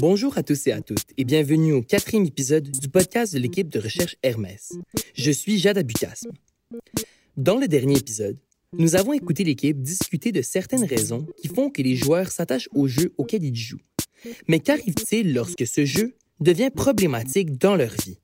Bonjour 0.00 0.38
à 0.38 0.42
tous 0.42 0.66
et 0.66 0.72
à 0.72 0.80
toutes 0.80 1.08
et 1.18 1.24
bienvenue 1.24 1.72
au 1.72 1.82
quatrième 1.82 2.24
épisode 2.24 2.70
du 2.70 2.88
podcast 2.88 3.34
de 3.34 3.38
l'équipe 3.38 3.68
de 3.68 3.80
recherche 3.80 4.16
Hermès. 4.22 4.72
Je 5.14 5.30
suis 5.30 5.58
Jade 5.58 5.78
Abucasme. 5.78 6.30
Dans 7.36 7.56
le 7.56 7.68
dernier 7.68 7.98
épisode, 7.98 8.38
nous 8.78 8.94
avons 8.94 9.12
écouté 9.12 9.44
l'équipe 9.44 9.82
discuter 9.82 10.30
de 10.32 10.42
certaines 10.42 10.84
raisons 10.84 11.26
qui 11.36 11.48
font 11.48 11.70
que 11.70 11.82
les 11.82 11.96
joueurs 11.96 12.30
s'attachent 12.30 12.68
au 12.72 12.86
jeu 12.86 13.12
auquel 13.18 13.44
ils 13.44 13.56
jouent. 13.56 13.82
Mais 14.48 14.60
qu'arrive-t-il 14.60 15.34
lorsque 15.34 15.66
ce 15.66 15.84
jeu 15.84 16.14
devient 16.38 16.70
problématique 16.74 17.58
dans 17.58 17.74
leur 17.74 17.92
vie? 17.92 18.18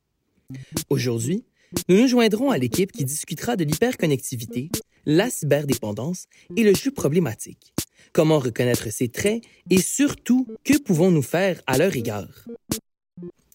Aujourd'hui, 0.89 1.45
nous 1.89 2.01
nous 2.01 2.09
joindrons 2.09 2.51
à 2.51 2.59
l'équipe 2.59 2.93
qui 2.93 3.05
discutera 3.05 3.57
de 3.57 3.65
l'hyperconnectivité, 3.65 4.71
la 5.05 5.29
cyberdépendance 5.29 6.27
et 6.57 6.63
le 6.63 6.75
jeu 6.75 6.93
problématique. 6.93 7.75
Comment 8.13 8.39
reconnaître 8.39 8.91
ces 8.91 9.09
traits 9.09 9.43
et 9.71 9.81
surtout, 9.81 10.47
que 10.65 10.79
pouvons-nous 10.79 11.23
faire 11.23 11.61
à 11.67 11.79
leur 11.79 11.95
égard? 11.97 12.47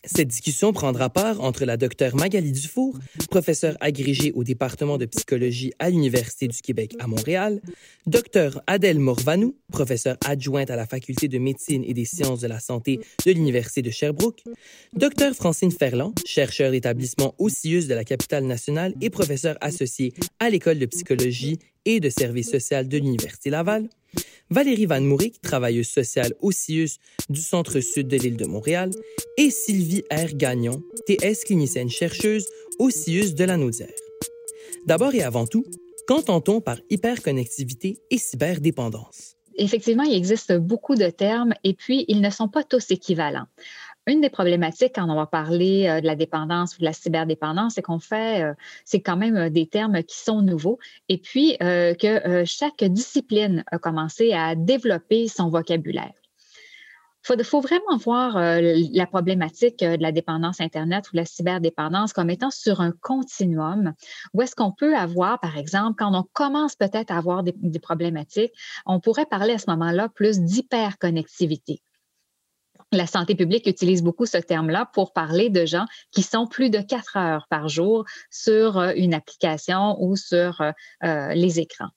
Cette 0.04 0.30
discussion 0.30 0.74
prendra 0.74 1.12
part 1.12 1.42
entre 1.42 1.64
la 1.64 1.78
docteure 1.78 2.16
Magali 2.16 2.52
Dufour, 2.52 2.98
professeure 3.30 3.78
agrégée 3.82 4.32
au 4.34 4.44
département 4.44 4.98
de 4.98 5.06
psychologie 5.06 5.74
à 5.78 5.92
l'Université 5.92 6.48
du 6.48 6.60
Québec 6.60 6.96
à 6.98 7.06
Montréal, 7.06 7.62
docteur 8.08 8.64
Adèle 8.66 8.98
Morvanou, 8.98 9.56
professeure 9.72 10.18
adjointe 10.26 10.72
à 10.72 10.76
la 10.76 10.88
faculté 10.88 11.28
de 11.28 11.38
médecine 11.38 11.84
et 11.86 11.94
des 11.94 12.06
sciences 12.06 12.42
de 12.42 12.48
la 12.48 12.60
santé 12.60 13.00
de 13.28 13.32
l'Université 13.32 13.84
de 13.84 13.92
Sherbrooke, 13.92 14.42
docteur 14.94 15.36
Francine 15.36 15.72
Ferland, 15.72 16.14
chercheur 16.26 16.72
d'établissement 16.72 17.36
au 17.38 17.50
de 17.50 17.94
la 17.94 18.04
capitale 18.04 18.46
nationale 18.46 18.96
et 19.02 19.12
professeur 19.12 19.56
associé 19.62 20.14
à 20.40 20.50
l'école 20.50 20.80
de 20.80 20.88
psychologie 20.88 21.60
et 21.86 22.00
de 22.00 22.10
services 22.10 22.50
social 22.50 22.88
de 22.88 22.98
l'Université 22.98 23.52
Laval, 23.52 23.88
Valérie 24.50 24.86
Van 24.86 25.00
Mouric, 25.00 25.42
travailleuse 25.42 25.88
sociale 25.88 26.34
au 26.42 26.52
du 27.30 27.42
centre-sud 27.42 28.08
de 28.08 28.18
l'île 28.18 28.36
de 28.36 28.46
Montréal, 28.46 28.92
et 29.38 29.50
Sylvie 29.50 30.04
R. 30.12 30.34
Gagnon, 30.36 30.84
TS 31.06 31.46
clinicienne 31.46 31.90
chercheuse 31.90 32.48
au 32.80 32.90
CIUS 32.90 33.34
de 33.34 33.44
la 33.44 33.58
Naudière. 33.58 33.90
D'abord 34.86 35.14
et 35.14 35.24
avant 35.24 35.46
tout, 35.46 35.66
qu'entend-on 36.08 36.62
par 36.62 36.78
hyperconnectivité 36.90 38.00
et 38.10 38.18
cyberdépendance? 38.18 39.36
Effectivement, 39.56 40.04
il 40.04 40.16
existe 40.16 40.54
beaucoup 40.54 40.96
de 40.96 41.10
termes 41.10 41.54
et 41.64 41.74
puis 41.74 42.06
ils 42.08 42.22
ne 42.22 42.30
sont 42.30 42.48
pas 42.48 42.64
tous 42.64 42.92
équivalents. 42.92 43.48
Une 44.08 44.22
des 44.22 44.32
problématiques 44.32 44.94
quand 44.96 45.08
on 45.08 45.16
va 45.16 45.28
parler 45.28 45.88
euh, 45.88 46.02
de 46.02 46.08
la 46.08 46.16
dépendance 46.16 46.76
ou 46.76 46.80
de 46.80 46.86
la 46.86 46.94
cyberdépendance, 46.94 47.76
c'est 47.76 47.84
qu'on 47.84 48.00
fait, 48.00 48.44
euh, 48.44 48.54
c'est 48.84 49.02
quand 49.02 49.16
même 49.16 49.36
euh, 49.36 49.50
des 49.50 49.68
termes 49.68 50.02
qui 50.04 50.18
sont 50.18 50.42
nouveaux 50.42 50.80
et 51.08 51.20
puis 51.20 51.58
que 51.60 52.44
chaque 52.46 52.84
discipline 52.84 53.64
a 53.72 53.78
commencé 53.78 54.34
à 54.34 54.56
développer 54.56 55.28
son 55.28 55.50
vocabulaire. 55.50 56.14
Il 57.30 57.44
faut, 57.44 57.62
vraiment 57.62 57.98
voir 57.98 58.36
la 58.36 59.06
problématique 59.06 59.80
de 59.80 60.02
la 60.02 60.12
dépendance 60.12 60.60
Internet 60.60 61.06
ou 61.12 61.16
la 61.16 61.26
cyberdépendance 61.26 62.14
comme 62.14 62.30
étant 62.30 62.50
sur 62.50 62.82
un 62.82 62.92
continuum 62.92 63.94
où 64.34 64.42
est-ce 64.42 64.56
qu'on 64.56 64.72
peut 64.72 64.96
avoir, 64.96 65.40
par 65.40 65.58
exemple, 65.58 65.96
quand 65.98 66.14
on 66.14 66.26
commence 66.34 66.76
peut-être 66.76 67.12
à 67.12 67.18
avoir 67.18 67.44
des 67.44 67.80
problématiques, 67.80 68.54
on 68.86 69.00
pourrait 69.00 69.28
parler 69.28 69.54
à 69.54 69.60
ce 69.60 69.70
moment-là 69.70 70.10
plus 70.10 70.40
d'hyperconnectivité 70.40 71.82
la 72.92 73.08
santé 73.08 73.36
publique 73.36 73.68
utilise 73.68 74.04
beaucoup 74.04 74.26
ce 74.26 74.38
terme-là 74.38 74.90
pour 74.94 75.14
parler 75.14 75.50
de 75.50 75.66
gens 75.66 75.86
qui 76.12 76.24
sont 76.24 76.48
plus 76.48 76.70
de 76.70 76.80
quatre 76.80 77.18
heures 77.18 77.48
par 77.50 77.70
jour 77.70 78.06
sur 78.30 78.78
euh, 78.78 78.94
une 78.96 79.14
application 79.14 80.02
ou 80.02 80.16
sur 80.16 80.62
euh, 80.62 80.72
euh, 81.04 81.34
les 81.34 81.60
écrans. 81.60 81.90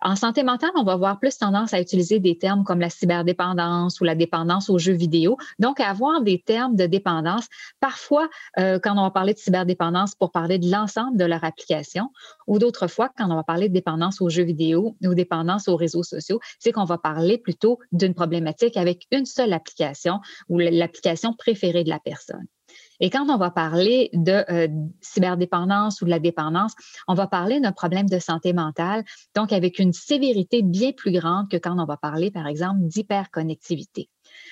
En 0.00 0.16
santé 0.16 0.42
mentale, 0.42 0.70
on 0.76 0.84
va 0.84 0.92
avoir 0.92 1.18
plus 1.18 1.36
tendance 1.38 1.74
à 1.74 1.80
utiliser 1.80 2.20
des 2.20 2.38
termes 2.38 2.64
comme 2.64 2.80
la 2.80 2.90
cyberdépendance 2.90 4.00
ou 4.00 4.04
la 4.04 4.14
dépendance 4.14 4.70
aux 4.70 4.78
jeux 4.78 4.92
vidéo. 4.92 5.36
Donc, 5.58 5.80
avoir 5.80 6.22
des 6.22 6.40
termes 6.40 6.76
de 6.76 6.86
dépendance, 6.86 7.46
parfois, 7.80 8.28
euh, 8.58 8.78
quand 8.82 8.96
on 8.96 9.02
va 9.02 9.10
parler 9.10 9.34
de 9.34 9.38
cyberdépendance 9.38 10.14
pour 10.14 10.30
parler 10.30 10.58
de 10.58 10.70
l'ensemble 10.70 11.16
de 11.16 11.24
leur 11.24 11.44
application, 11.44 12.10
ou 12.46 12.58
d'autres 12.58 12.86
fois, 12.86 13.10
quand 13.16 13.30
on 13.30 13.36
va 13.36 13.44
parler 13.44 13.68
de 13.68 13.74
dépendance 13.74 14.20
aux 14.20 14.28
jeux 14.28 14.44
vidéo 14.44 14.96
ou 15.04 15.14
dépendance 15.14 15.68
aux 15.68 15.76
réseaux 15.76 16.02
sociaux, 16.02 16.40
c'est 16.58 16.72
qu'on 16.72 16.84
va 16.84 16.98
parler 16.98 17.38
plutôt 17.38 17.78
d'une 17.92 18.14
problématique 18.14 18.76
avec 18.76 19.06
une 19.10 19.26
seule 19.26 19.52
application 19.52 20.20
ou 20.48 20.58
l'application 20.58 21.34
préférée 21.34 21.84
de 21.84 21.90
la 21.90 21.98
personne. 21.98 22.46
Et 23.00 23.10
quand 23.10 23.28
on 23.28 23.36
va 23.36 23.50
parler 23.50 24.10
de 24.12 24.44
euh, 24.50 24.68
cyberdépendance 25.00 26.02
ou 26.02 26.04
de 26.04 26.10
la 26.10 26.18
dépendance, 26.18 26.72
on 27.06 27.14
va 27.14 27.26
parler 27.26 27.60
d'un 27.60 27.72
problème 27.72 28.08
de 28.08 28.18
santé 28.18 28.52
mentale, 28.52 29.04
donc 29.34 29.52
avec 29.52 29.78
une 29.78 29.92
sévérité 29.92 30.62
bien 30.62 30.92
plus 30.92 31.12
grande 31.12 31.48
que 31.50 31.56
quand 31.56 31.78
on 31.78 31.84
va 31.84 31.96
parler, 31.96 32.30
par 32.30 32.46
exemple, 32.46 32.80
d'hyperconnectivité. 32.82 34.08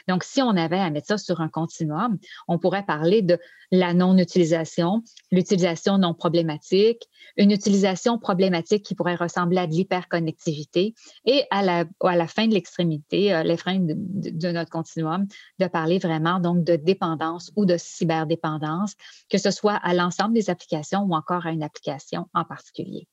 Donc, 0.09 0.25
si 0.25 0.43
on 0.43 0.51
avait 0.51 0.79
à 0.79 0.91
mettre 0.91 1.09
ça 1.09 1.19
sur 1.19 1.41
un 1.41 1.49
continuum, 1.49 2.19
on 2.49 2.59
pourrait 2.59 2.85
parler 2.85 3.23
de 3.23 3.39
la 3.71 3.95
non-utilisation, 3.95 5.03
l'utilisation 5.33 5.99
non 5.99 6.15
problématique, 6.15 7.09
une 7.37 7.51
utilisation 7.51 8.19
problématique 8.19 8.85
qui 8.85 8.95
pourrait 8.95 9.17
ressembler 9.17 9.59
à 9.59 9.67
de 9.67 9.73
l'hyperconnectivité 9.73 10.95
et 11.25 11.45
à 11.51 11.63
la, 11.63 12.27
fin 12.27 12.47
de 12.47 12.55
l'extrémité, 12.55 13.35
euh, 13.35 13.43
les 13.43 13.57
freins 13.57 13.81
de, 13.81 13.95
de, 13.97 14.53
notre 14.53 14.71
continuum, 14.71 15.27
de 15.59 15.67
parler 15.67 15.99
vraiment 15.99 16.41
donc 16.41 16.65
de 16.65 16.77
dépendance 16.77 17.53
ou 17.57 17.67
de 17.67 17.77
cyberdépendance, 17.77 18.95
que 19.29 19.39
ce 19.39 19.51
soit 19.51 19.77
à 19.77 19.95
l'ensemble 19.95 20.35
des 20.35 20.51
applications 20.51 21.01
ou 21.01 21.15
encore 21.15 21.47
à 21.47 21.51
une 21.51 21.63
application 21.63 22.27
en 22.35 22.45
particulier. 22.45 23.09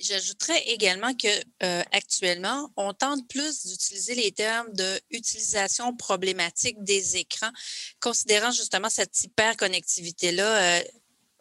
J'ajouterais 0.00 0.60
également 0.66 1.14
que 1.14 1.28
euh, 1.62 1.82
actuellement, 1.92 2.70
on 2.76 2.92
tente 2.92 3.26
plus 3.28 3.66
d'utiliser 3.66 4.14
les 4.14 4.32
termes 4.32 4.72
de 4.74 5.00
utilisation 5.10 5.96
problématique 5.96 6.82
des 6.82 7.16
écrans, 7.16 7.50
considérant 8.00 8.50
justement 8.50 8.90
cette 8.90 9.22
hyperconnectivité-là. 9.22 10.78
Euh, 10.78 10.82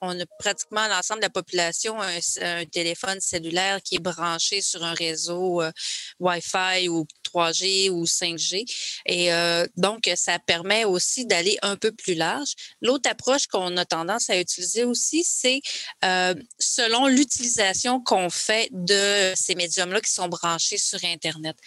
on 0.01 0.19
a 0.19 0.25
pratiquement 0.39 0.87
l'ensemble 0.87 1.21
de 1.21 1.25
la 1.25 1.31
population 1.31 1.99
un, 1.99 2.65
téléphone 2.65 3.19
cellulaire 3.19 3.81
qui 3.81 3.95
est 3.95 3.99
branché 3.99 4.61
sur 4.61 4.83
un 4.83 4.93
réseau 4.93 5.61
euh, 5.61 5.71
Wi-Fi 6.19 6.87
ou 6.89 7.05
3G 7.27 7.89
ou 7.89 8.05
5G. 8.05 8.65
Et 9.05 9.33
euh, 9.33 9.65
donc, 9.75 10.09
ça 10.15 10.39
permet 10.39 10.85
aussi 10.85 11.25
d'aller 11.25 11.57
un 11.61 11.75
peu 11.75 11.91
plus 11.91 12.13
large. 12.13 12.53
L'autre 12.81 13.09
approche 13.09 13.47
qu'on 13.47 13.77
a 13.77 13.85
tendance 13.85 14.29
à 14.29 14.39
utiliser 14.39 14.83
aussi, 14.83 15.23
c'est 15.23 15.61
euh, 16.05 16.35
selon 16.59 17.07
l'utilisation 17.07 18.01
qu'on 18.01 18.29
fait 18.29 18.69
de 18.71 19.33
ces 19.35 19.55
médiums-là 19.55 20.01
qui 20.01 20.11
sont 20.11 20.27
branchés 20.27 20.77
sur 20.77 20.99
Internet. 21.03 21.57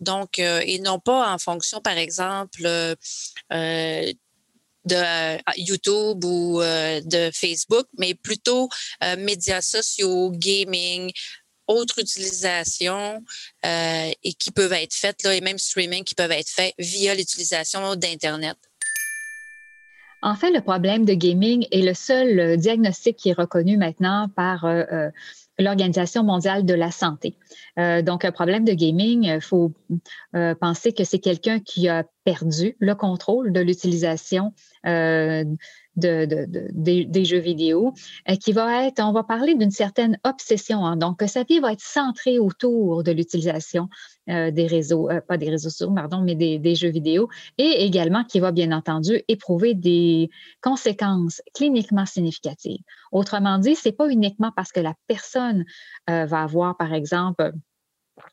Donc, 0.00 0.38
euh, 0.38 0.62
et 0.64 0.78
non 0.78 0.98
pas 0.98 1.32
en 1.32 1.38
fonction, 1.38 1.80
par 1.80 1.96
exemple, 1.96 2.62
euh, 2.64 2.94
de 4.84 5.58
YouTube 5.58 6.24
ou 6.24 6.60
de 6.62 7.30
Facebook, 7.34 7.86
mais 7.98 8.14
plutôt 8.14 8.70
médias 9.18 9.60
sociaux, 9.60 10.30
gaming, 10.30 11.12
autres 11.68 12.00
utilisations 12.00 13.22
et 13.64 14.32
qui 14.38 14.50
peuvent 14.50 14.72
être 14.72 14.94
faites, 14.94 15.22
là, 15.22 15.34
et 15.34 15.40
même 15.40 15.58
streaming 15.58 16.04
qui 16.04 16.14
peuvent 16.14 16.32
être 16.32 16.48
faits 16.48 16.74
via 16.78 17.14
l'utilisation 17.14 17.94
d'Internet. 17.94 18.56
En 20.22 20.34
fait, 20.34 20.50
le 20.50 20.60
problème 20.60 21.04
de 21.04 21.14
gaming 21.14 21.66
est 21.70 21.82
le 21.82 21.94
seul 21.94 22.56
diagnostic 22.56 23.16
qui 23.16 23.28
est 23.28 23.38
reconnu 23.38 23.76
maintenant 23.76 24.28
par 24.34 24.66
l'Organisation 25.58 26.22
mondiale 26.22 26.64
de 26.64 26.74
la 26.74 26.90
santé. 26.90 27.34
Euh, 27.78 28.02
donc, 28.02 28.24
un 28.24 28.32
problème 28.32 28.64
de 28.64 28.72
gaming, 28.72 29.24
il 29.24 29.40
faut 29.40 29.72
euh, 30.34 30.54
penser 30.54 30.92
que 30.92 31.04
c'est 31.04 31.18
quelqu'un 31.18 31.58
qui 31.58 31.88
a 31.88 32.04
perdu 32.24 32.76
le 32.78 32.94
contrôle 32.94 33.52
de 33.52 33.60
l'utilisation 33.60 34.52
euh, 34.86 35.44
de, 35.98 36.46
des, 36.72 37.24
jeux 37.24 37.38
vidéo, 37.38 37.92
qui 38.40 38.52
va 38.52 38.86
être, 38.86 39.00
on 39.02 39.12
va 39.12 39.24
parler 39.24 39.54
d'une 39.54 39.70
certaine 39.70 40.18
obsession. 40.24 40.84
Hein. 40.84 40.96
donc, 40.96 41.22
sa 41.26 41.42
vie 41.42 41.60
va 41.60 41.72
être 41.72 41.82
centrée 41.82 42.38
autour 42.38 43.02
de 43.02 43.12
l'utilisation 43.12 43.88
des 44.26 44.66
réseaux, 44.66 45.08
pas 45.26 45.38
des 45.38 45.48
réseaux 45.48 45.70
sociaux, 45.70 45.92
pardon, 45.94 46.20
mais 46.20 46.34
des, 46.34 46.58
des, 46.58 46.74
jeux 46.74 46.90
vidéo, 46.90 47.28
et 47.56 47.84
également 47.84 48.24
qui 48.24 48.40
va 48.40 48.52
bien 48.52 48.72
entendu 48.72 49.22
éprouver 49.28 49.74
des 49.74 50.28
conséquences 50.60 51.40
cliniquement 51.54 52.04
significatives. 52.04 52.80
Autrement 53.10 53.58
dit, 53.58 53.74
c'est 53.74 53.92
pas 53.92 54.08
uniquement 54.08 54.52
parce 54.54 54.70
que 54.70 54.80
la 54.80 54.94
personne 55.06 55.64
va 56.06 56.42
avoir, 56.42 56.76
par 56.76 56.92
exemple, 56.92 57.52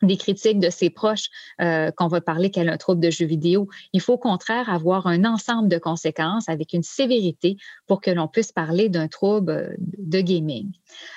des 0.02 0.18
critiques 0.18 0.60
de 0.60 0.70
ses 0.70 0.90
proches 0.90 1.30
euh, 1.62 1.92
qu'on 1.92 2.08
va 2.08 2.22
parler 2.22 2.50
qu'elle 2.50 2.70
a 2.70 2.74
un 2.74 2.78
trouble 2.78 3.02
de 3.02 3.10
jeu 3.10 3.26
vidéo. 3.26 3.68
Il 3.94 4.02
faut 4.02 4.14
au 4.14 4.18
contraire 4.18 4.70
avoir 4.70 5.08
un 5.08 5.26
ensemble 5.26 5.70
de 5.70 5.78
conséquences 5.78 6.50
avec 6.50 6.74
une 6.74 6.84
sévérité 6.84 7.58
pour 7.88 8.02
que 8.02 8.12
l'on 8.12 8.28
puisse 8.28 8.52
parler 8.52 8.90
d'un 8.90 9.08
trouble 9.08 9.52
euh, 9.52 9.76
de 9.80 10.22
gaming. 10.22 10.72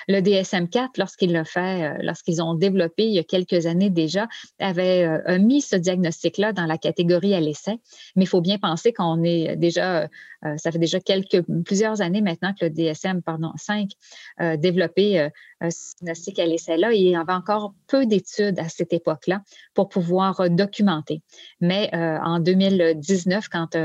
Le 0.07 0.19
DSM-4, 0.19 0.89
lorsqu'il 0.97 1.31
l'a 1.31 1.45
fait, 1.45 1.83
euh, 1.83 1.97
lorsqu'ils 2.01 2.41
ont 2.41 2.53
développé 2.53 3.05
il 3.05 3.13
y 3.13 3.19
a 3.19 3.23
quelques 3.23 3.65
années 3.65 3.89
déjà, 3.89 4.27
avait 4.59 5.39
mis 5.39 5.61
ce 5.61 5.75
diagnostic-là 5.75 6.53
dans 6.53 6.65
la 6.65 6.77
catégorie 6.77 7.33
à 7.33 7.39
l'essai, 7.39 7.79
mais 8.15 8.23
il 8.23 8.27
faut 8.27 8.41
bien 8.41 8.57
penser 8.57 8.93
qu'on 8.93 9.23
est 9.23 9.55
déjà 9.55 10.07
ça 10.57 10.71
fait 10.71 10.79
déjà 10.79 10.99
quelques, 10.99 11.41
plusieurs 11.65 12.01
années 12.01 12.21
maintenant 12.21 12.53
que 12.53 12.65
le 12.65 12.71
DSM, 12.71 13.21
pardon, 13.21 13.51
5 13.57 13.89
a 14.37 14.57
développé 14.57 15.29
un 15.59 15.69
diagnostic 15.69 16.39
à 16.39 16.45
l'essai-là. 16.45 16.93
Il 16.93 17.09
y 17.09 17.15
avait 17.15 17.33
encore 17.33 17.73
peu 17.87 18.05
d'études 18.05 18.59
à 18.59 18.69
cette 18.69 18.93
époque-là 18.93 19.41
pour 19.73 19.89
pouvoir 19.89 20.49
documenter. 20.49 21.21
Mais 21.59 21.89
en 21.93 22.39
2019, 22.39 23.49
quand 23.49 23.75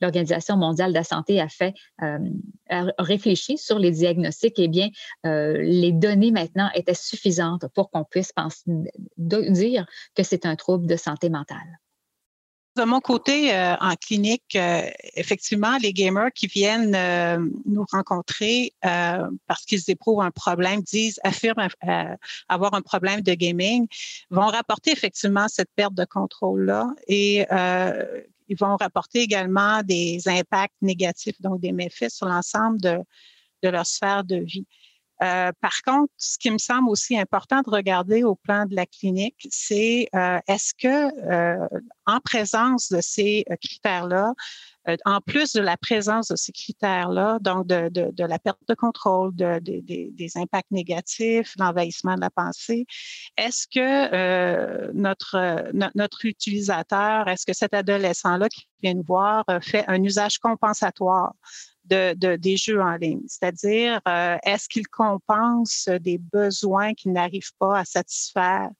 l'Organisation 0.00 0.56
mondiale 0.56 0.90
de 0.90 0.96
la 0.96 1.04
santé 1.04 1.40
a 1.40 1.48
fait 1.48 1.74
a 1.98 2.86
réfléchi 2.98 3.56
sur 3.58 3.78
les 3.78 3.90
diagnostics, 3.90 4.58
eh 4.58 4.68
bien, 4.68 4.90
les 5.24 5.92
données 5.92 6.32
maintenant 6.32 6.68
étaient 6.74 6.94
suffisantes 6.94 7.66
pour 7.74 7.90
qu'on 7.90 8.04
puisse 8.04 8.32
penser, 8.32 8.62
dire 9.16 9.86
que 10.14 10.22
c'est 10.22 10.44
un 10.46 10.56
trouble 10.56 10.86
de 10.86 10.96
santé 10.96 11.30
mentale. 11.30 11.78
De 12.74 12.84
mon 12.84 13.00
côté, 13.00 13.54
euh, 13.54 13.74
en 13.80 13.94
clinique, 13.96 14.56
euh, 14.56 14.88
effectivement, 15.14 15.76
les 15.82 15.92
gamers 15.92 16.32
qui 16.34 16.46
viennent 16.46 16.94
euh, 16.94 17.38
nous 17.66 17.84
rencontrer 17.92 18.72
parce 18.80 19.66
qu'ils 19.66 19.82
éprouvent 19.90 20.22
un 20.22 20.30
problème, 20.30 20.80
disent, 20.80 21.20
affirment 21.22 21.68
avoir 22.48 22.72
un 22.72 22.80
problème 22.80 23.20
de 23.20 23.34
gaming, 23.34 23.86
vont 24.30 24.46
rapporter 24.46 24.90
effectivement 24.92 25.48
cette 25.48 25.68
perte 25.76 25.94
de 25.94 26.06
contrôle-là 26.06 26.94
et 27.08 27.44
ils 28.48 28.56
vont 28.58 28.76
rapporter 28.76 29.20
également 29.20 29.82
des 29.82 30.26
impacts 30.26 30.74
négatifs, 30.80 31.40
donc 31.40 31.60
des 31.60 31.72
méfaits 31.72 32.10
sur 32.10 32.26
l'ensemble 32.26 32.80
de, 32.80 32.98
de 33.62 33.68
leur 33.68 33.86
sphère 33.86 34.24
de 34.24 34.36
vie. 34.36 34.66
Euh, 35.22 35.52
par 35.60 35.82
contre, 35.84 36.12
ce 36.16 36.36
qui 36.38 36.50
me 36.50 36.58
semble 36.58 36.88
aussi 36.88 37.16
important 37.18 37.60
de 37.60 37.70
regarder 37.70 38.24
au 38.24 38.34
plan 38.34 38.66
de 38.66 38.74
la 38.74 38.86
clinique, 38.86 39.46
c'est 39.50 40.08
euh, 40.14 40.40
est-ce 40.48 40.74
que 40.74 41.32
euh, 41.32 41.68
en 42.06 42.18
présence 42.20 42.90
de 42.90 43.00
ces 43.00 43.44
critères-là, 43.62 44.32
en 45.04 45.20
plus 45.20 45.52
de 45.52 45.60
la 45.60 45.76
présence 45.76 46.26
de 46.26 46.34
ces 46.34 46.50
critères-là, 46.50 47.38
donc 47.40 47.68
de, 47.68 47.88
de, 47.88 48.24
la 48.24 48.40
perte 48.40 48.58
de 48.68 48.74
contrôle, 48.74 49.32
de, 49.36 49.60
des 49.60 50.32
impacts 50.34 50.72
négatifs, 50.72 51.54
l'envahissement 51.56 52.16
de 52.16 52.20
la 52.20 52.30
pensée, 52.30 52.84
est-ce 53.36 53.68
que 53.68 54.90
notre, 54.92 55.70
notre 55.94 56.24
utilisateur, 56.24 57.28
est-ce 57.28 57.46
que 57.46 57.52
cet 57.52 57.74
adolescent-là 57.74 58.48
qui 58.48 58.66
vient 58.82 58.94
nous 58.94 59.04
voir 59.04 59.44
fait 59.60 59.84
un 59.86 60.02
usage 60.02 60.38
compensatoire 60.38 61.32
de, 61.92 62.36
des 62.36 62.56
jeux 62.56 62.80
en 62.80 62.96
ligne. 62.96 63.22
C'est-à-dire, 63.26 64.00
euh, 64.08 64.36
est-ce 64.44 64.68
qu'il 64.68 64.86
compense 64.88 65.88
des 66.00 66.18
besoins 66.18 66.94
qu'il 66.94 67.12
n'arrive 67.12 67.50
pas 67.58 67.78
à 67.78 67.84
satisfaire 67.84 68.70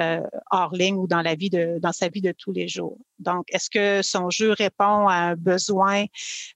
euh, 0.00 0.20
hors 0.50 0.74
ligne 0.74 0.96
ou 0.96 1.06
dans 1.06 1.22
la 1.22 1.34
vie 1.34 1.50
de 1.50 1.78
dans 1.80 1.92
sa 1.92 2.08
vie 2.08 2.20
de 2.20 2.32
tous 2.32 2.52
les 2.52 2.68
jours. 2.68 2.98
Donc, 3.18 3.46
est-ce 3.52 3.70
que 3.70 4.02
son 4.02 4.28
jeu 4.30 4.52
répond 4.52 5.08
à 5.08 5.14
un 5.14 5.36
besoin 5.36 6.04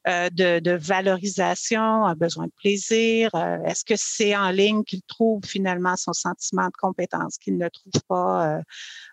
euh, 0.08 0.28
de, 0.30 0.58
de, 0.58 0.72
valorisation, 0.72 2.04
un 2.04 2.14
besoin 2.14 2.46
de 2.46 2.52
plaisir? 2.56 3.30
Euh, 3.34 3.62
Est-ce 3.64 3.84
que 3.84 3.94
c'est 3.96 4.36
en 4.36 4.50
ligne 4.50 4.82
qu'il 4.84 5.02
trouve 5.02 5.40
finalement 5.44 5.96
son 5.96 6.12
sentiment 6.12 6.66
de 6.66 6.76
compétence 6.78 7.38
qu'il 7.38 7.58
ne 7.58 7.68
trouve 7.68 8.02
pas 8.08 8.56
euh, 8.56 8.62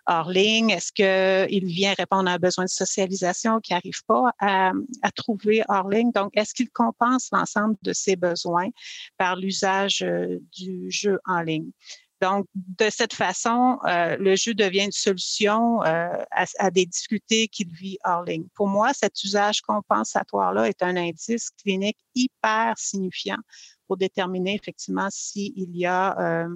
hors 0.07 0.29
ligne? 0.29 0.71
Est-ce 0.71 0.91
qu'il 0.91 1.65
vient 1.65 1.93
répondre 1.97 2.29
à 2.29 2.33
un 2.33 2.39
besoin 2.39 2.65
de 2.65 2.69
socialisation 2.69 3.59
qu'il 3.59 3.75
n'arrive 3.75 4.03
pas 4.07 4.31
à, 4.39 4.71
à, 5.03 5.11
trouver 5.11 5.63
hors 5.69 5.89
ligne? 5.89 6.11
Donc, 6.11 6.35
est-ce 6.35 6.53
qu'il 6.53 6.69
compense 6.69 7.29
l'ensemble 7.31 7.75
de 7.83 7.93
ses 7.93 8.15
besoins 8.15 8.69
par 9.17 9.35
l'usage 9.35 10.05
du 10.51 10.89
jeu 10.89 11.19
en 11.25 11.41
ligne? 11.41 11.71
Donc, 12.21 12.47
de 12.55 12.89
cette 12.89 13.13
façon, 13.13 13.77
euh, 13.85 14.15
le 14.17 14.35
jeu 14.35 14.53
devient 14.53 14.85
une 14.85 14.91
solution 14.91 15.83
euh, 15.83 16.23
à, 16.31 16.71
des 16.71 16.85
difficultés 16.85 17.47
qu'il 17.49 17.69
vit 17.73 17.97
hors 18.05 18.23
ligne. 18.23 18.47
Pour 18.55 18.67
moi, 18.67 18.93
cet 18.93 19.23
usage 19.23 19.61
compensatoire-là 19.61 20.69
est 20.69 20.81
un 20.81 20.95
indice 20.95 21.49
clinique 21.49 21.97
hyper 22.15 22.77
signifiant 22.77 23.39
pour 23.87 23.97
déterminer 23.97 24.55
effectivement 24.55 25.09
s'il 25.11 25.75
y 25.75 25.85
a 25.85 26.17
euh, 26.19 26.55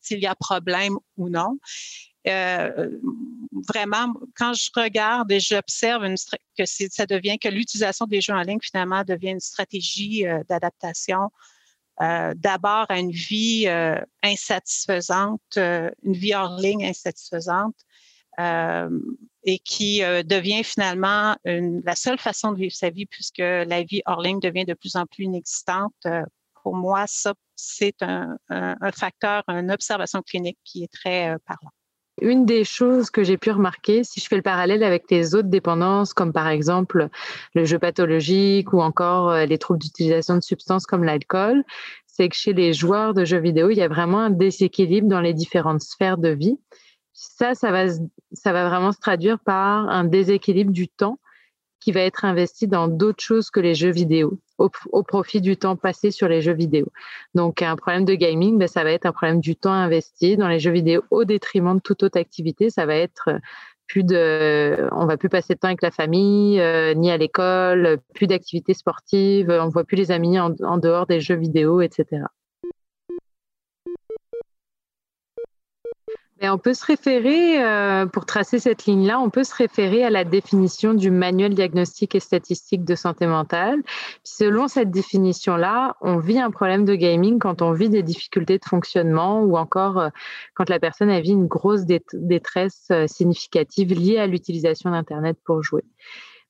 s'il 0.00 0.18
y 0.18 0.26
a 0.26 0.34
problème 0.34 0.98
ou 1.16 1.30
non. 1.30 1.58
vraiment, 2.26 4.12
quand 4.36 4.52
je 4.52 4.70
regarde 4.76 5.30
et 5.32 5.40
j'observe 5.40 6.04
que 6.58 6.64
ça 6.66 7.06
devient 7.06 7.38
que 7.38 7.48
l'utilisation 7.48 8.06
des 8.06 8.20
jeux 8.20 8.34
en 8.34 8.42
ligne 8.42 8.58
finalement 8.60 9.02
devient 9.04 9.30
une 9.30 9.40
stratégie 9.40 10.24
d'adaptation 10.48 11.30
euh, 12.02 12.34
d'abord 12.36 12.86
à 12.88 12.98
une 12.98 13.12
vie 13.12 13.64
euh, 13.68 14.00
insatisfaisante, 14.22 15.40
euh, 15.56 15.90
une 16.02 16.14
vie 16.14 16.34
hors 16.34 16.58
ligne 16.58 16.84
insatisfaisante, 16.84 17.76
et 19.44 19.60
qui 19.60 20.00
devient 20.00 20.64
finalement 20.64 21.36
la 21.44 21.94
seule 21.94 22.18
façon 22.18 22.50
de 22.50 22.58
vivre 22.58 22.74
sa 22.74 22.90
vie 22.90 23.06
puisque 23.06 23.38
la 23.38 23.84
vie 23.84 24.02
hors 24.06 24.20
ligne 24.20 24.40
devient 24.40 24.64
de 24.64 24.74
plus 24.74 24.96
en 24.96 25.06
plus 25.06 25.26
inexistante. 25.26 25.94
pour 26.64 26.74
moi, 26.74 27.04
ça, 27.06 27.34
c'est 27.54 28.02
un, 28.02 28.36
un, 28.48 28.90
facteur, 28.90 29.44
une 29.46 29.70
observation 29.70 30.20
clinique 30.22 30.58
qui 30.64 30.82
est 30.82 30.92
très 30.92 31.36
parlant. 31.46 31.70
Une 32.20 32.46
des 32.46 32.64
choses 32.64 33.10
que 33.10 33.24
j'ai 33.24 33.36
pu 33.36 33.50
remarquer, 33.50 34.04
si 34.04 34.20
je 34.20 34.28
fais 34.28 34.36
le 34.36 34.42
parallèle 34.42 34.84
avec 34.84 35.10
les 35.10 35.34
autres 35.34 35.48
dépendances, 35.48 36.14
comme 36.14 36.32
par 36.32 36.48
exemple 36.48 37.08
le 37.54 37.64
jeu 37.64 37.78
pathologique 37.78 38.72
ou 38.72 38.80
encore 38.80 39.30
euh, 39.30 39.46
les 39.46 39.58
troubles 39.58 39.80
d'utilisation 39.80 40.36
de 40.36 40.42
substances 40.42 40.86
comme 40.86 41.02
l'alcool, 41.02 41.64
c'est 42.06 42.28
que 42.28 42.36
chez 42.36 42.52
les 42.52 42.72
joueurs 42.72 43.14
de 43.14 43.24
jeux 43.24 43.40
vidéo, 43.40 43.70
il 43.70 43.78
y 43.78 43.82
a 43.82 43.88
vraiment 43.88 44.20
un 44.20 44.30
déséquilibre 44.30 45.08
dans 45.08 45.20
les 45.20 45.34
différentes 45.34 45.82
sphères 45.82 46.18
de 46.18 46.28
vie. 46.28 46.56
Ça, 47.12 47.54
ça 47.54 47.72
va, 47.72 47.86
ça 48.32 48.52
va 48.52 48.68
vraiment 48.68 48.92
se 48.92 49.00
traduire 49.00 49.40
par 49.40 49.88
un 49.88 50.04
déséquilibre 50.04 50.70
du 50.70 50.88
temps 50.88 51.18
qui 51.84 51.92
va 51.92 52.00
être 52.00 52.24
investi 52.24 52.66
dans 52.66 52.88
d'autres 52.88 53.22
choses 53.22 53.50
que 53.50 53.60
les 53.60 53.74
jeux 53.74 53.90
vidéo, 53.90 54.38
au, 54.56 55.02
profit 55.02 55.42
du 55.42 55.58
temps 55.58 55.76
passé 55.76 56.10
sur 56.10 56.28
les 56.28 56.40
jeux 56.40 56.54
vidéo. 56.54 56.86
Donc, 57.34 57.60
un 57.60 57.76
problème 57.76 58.06
de 58.06 58.14
gaming, 58.14 58.56
ben, 58.56 58.68
ça 58.68 58.84
va 58.84 58.92
être 58.92 59.04
un 59.04 59.12
problème 59.12 59.40
du 59.40 59.54
temps 59.54 59.74
investi 59.74 60.38
dans 60.38 60.48
les 60.48 60.58
jeux 60.58 60.70
vidéo 60.70 61.02
au 61.10 61.24
détriment 61.24 61.74
de 61.74 61.80
toute 61.80 62.02
autre 62.02 62.18
activité. 62.18 62.70
Ça 62.70 62.86
va 62.86 62.94
être 62.94 63.28
euh, 63.28 63.38
plus 63.86 64.02
de, 64.02 64.88
on 64.92 65.04
va 65.04 65.18
plus 65.18 65.28
passer 65.28 65.52
de 65.52 65.58
temps 65.58 65.68
avec 65.68 65.82
la 65.82 65.90
famille, 65.90 66.58
euh, 66.58 66.94
ni 66.94 67.10
à 67.10 67.18
l'école, 67.18 67.98
plus 68.14 68.28
d'activités 68.28 68.72
sportives, 68.72 69.50
on 69.50 69.68
voit 69.68 69.84
plus 69.84 69.96
les 69.96 70.10
amis 70.10 70.40
en 70.40 70.78
dehors 70.78 71.04
des 71.04 71.20
jeux 71.20 71.36
vidéo, 71.36 71.82
etc. 71.82 72.22
on 76.50 76.58
peut 76.58 76.74
se 76.74 76.84
référer, 76.84 77.62
euh, 77.62 78.06
pour 78.06 78.26
tracer 78.26 78.58
cette 78.58 78.86
ligne-là, 78.86 79.20
on 79.20 79.30
peut 79.30 79.44
se 79.44 79.54
référer 79.54 80.04
à 80.04 80.10
la 80.10 80.24
définition 80.24 80.94
du 80.94 81.10
manuel 81.10 81.54
diagnostique 81.54 82.14
et 82.14 82.20
statistique 82.20 82.84
de 82.84 82.94
santé 82.94 83.26
mentale. 83.26 83.82
selon 84.24 84.68
cette 84.68 84.90
définition-là, 84.90 85.96
on 86.00 86.18
vit 86.18 86.38
un 86.40 86.50
problème 86.50 86.84
de 86.84 86.94
gaming 86.94 87.38
quand 87.38 87.62
on 87.62 87.72
vit 87.72 87.88
des 87.88 88.02
difficultés 88.02 88.58
de 88.58 88.64
fonctionnement 88.64 89.42
ou 89.42 89.56
encore 89.56 89.98
euh, 89.98 90.08
quand 90.54 90.68
la 90.68 90.80
personne 90.80 91.10
a 91.10 91.20
vit 91.20 91.32
une 91.32 91.46
grosse 91.46 91.84
détresse 92.12 92.88
euh, 92.90 93.06
significative 93.06 93.92
liée 93.92 94.18
à 94.18 94.26
l'utilisation 94.26 94.90
d'Internet 94.90 95.36
pour 95.44 95.62
jouer. 95.62 95.84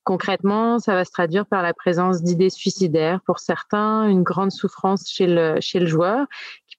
Concrètement, 0.05 0.77
ça 0.77 0.93
va 0.93 1.03
se 1.03 1.11
traduire 1.11 1.47
par 1.47 1.63
la 1.63 1.73
présence 1.73 2.21
d'idées 2.21 2.51
suicidaires 2.51 3.21
pour 3.25 3.39
certains, 3.39 4.07
une 4.07 4.21
grande 4.21 4.51
souffrance 4.51 5.09
chez 5.09 5.25
le, 5.25 5.59
joueur 5.87 6.27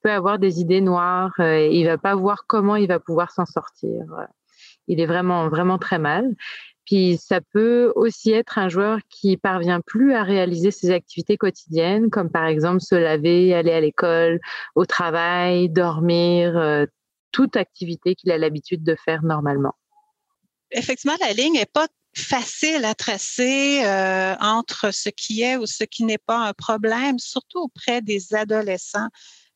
peut 0.06 0.12
avoir 0.12 0.38
des 0.38 0.60
idées 0.60 0.80
noires 0.80 1.34
euh, 1.40 1.58
et 1.58 1.80
il 1.80 1.84
va 1.84 1.98
pas 1.98 2.14
voir 2.14 2.44
comment 2.46 2.76
il 2.76 2.86
va 2.86 3.00
pouvoir 3.00 3.32
s'en 3.32 3.44
sortir. 3.44 4.04
Il 4.86 5.00
est 5.00 5.06
vraiment, 5.06 5.48
vraiment 5.48 5.78
très 5.78 5.98
mal. 5.98 6.32
Puis 6.84 7.18
ça 7.20 7.40
peut 7.40 7.92
aussi 7.96 8.30
être 8.30 8.58
un 8.58 8.68
joueur 8.68 9.00
qui 9.10 9.36
parvient 9.36 9.80
plus 9.80 10.14
à 10.14 10.22
réaliser 10.22 10.70
ses 10.70 10.92
activités 10.92 11.36
quotidiennes, 11.36 12.08
comme 12.08 12.30
par 12.30 12.46
exemple 12.46 12.80
se 12.82 12.94
laver, 12.94 13.52
aller 13.52 13.72
à 13.72 13.80
l'école, 13.80 14.38
au 14.76 14.86
travail, 14.86 15.68
dormir, 15.70 16.56
euh, 16.56 16.86
toute 17.32 17.56
activité 17.56 18.14
qu'il 18.14 18.30
a 18.30 18.38
l'habitude 18.38 18.84
de 18.84 18.94
faire 18.94 19.24
normalement. 19.24 19.74
Effectivement, 20.70 21.16
la 21.20 21.32
ligne 21.32 21.54
n'est 21.54 21.66
pas 21.66 21.88
facile 22.14 22.84
à 22.84 22.94
tracer 22.94 23.84
euh, 23.84 24.36
entre 24.40 24.92
ce 24.92 25.08
qui 25.08 25.42
est 25.42 25.56
ou 25.56 25.66
ce 25.66 25.82
qui 25.82 26.04
n'est 26.04 26.16
pas 26.16 26.46
un 26.46 26.52
problème, 26.52 27.18
surtout 27.18 27.64
auprès 27.64 28.02
des 28.02 28.32
adolescents. 28.34 29.08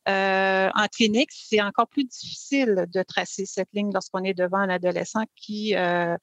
Euh, 0.09 0.71
en 0.75 0.87
clinique, 0.87 1.31
c'est 1.31 1.61
encore 1.61 1.87
plus 1.89 2.05
difficile 2.05 2.87
de 2.89 3.03
tracer 3.03 3.45
cette 3.47 3.69
ligne 3.73 3.91
lorsqu'on 3.93 4.25
est 4.25 4.35
devant 4.35 4.59
un 4.59 4.71
adolescent 4.71 5.25
qui, 5.37 5.77
euh, 5.77 6.17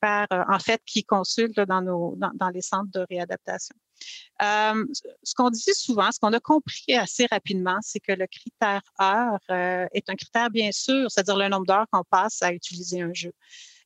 part, 0.00 0.28
en 0.30 0.58
fait, 0.58 0.80
qui 0.86 1.02
consulte 1.04 1.58
dans, 1.60 1.82
nos, 1.82 2.16
dans, 2.16 2.48
les 2.50 2.62
centres 2.62 2.90
de 2.92 3.04
réadaptation. 3.10 3.74
ce 4.40 5.34
qu'on 5.34 5.50
dit 5.50 5.74
souvent, 5.74 6.12
ce 6.12 6.20
qu'on 6.20 6.32
a 6.32 6.40
compris 6.40 6.94
assez 6.94 7.26
rapidement, 7.26 7.78
c'est 7.80 8.00
que 8.00 8.12
le 8.12 8.26
critère 8.26 8.82
heure 9.00 9.88
est 9.92 10.08
un 10.08 10.14
critère 10.14 10.50
bien 10.50 10.70
sûr, 10.70 11.10
c'est-à-dire 11.10 11.36
le 11.36 11.48
nombre 11.48 11.66
d'heures 11.66 11.86
qu'on 11.90 12.04
passe 12.04 12.42
à 12.42 12.52
utiliser 12.52 13.02
un 13.02 13.12
jeu 13.12 13.32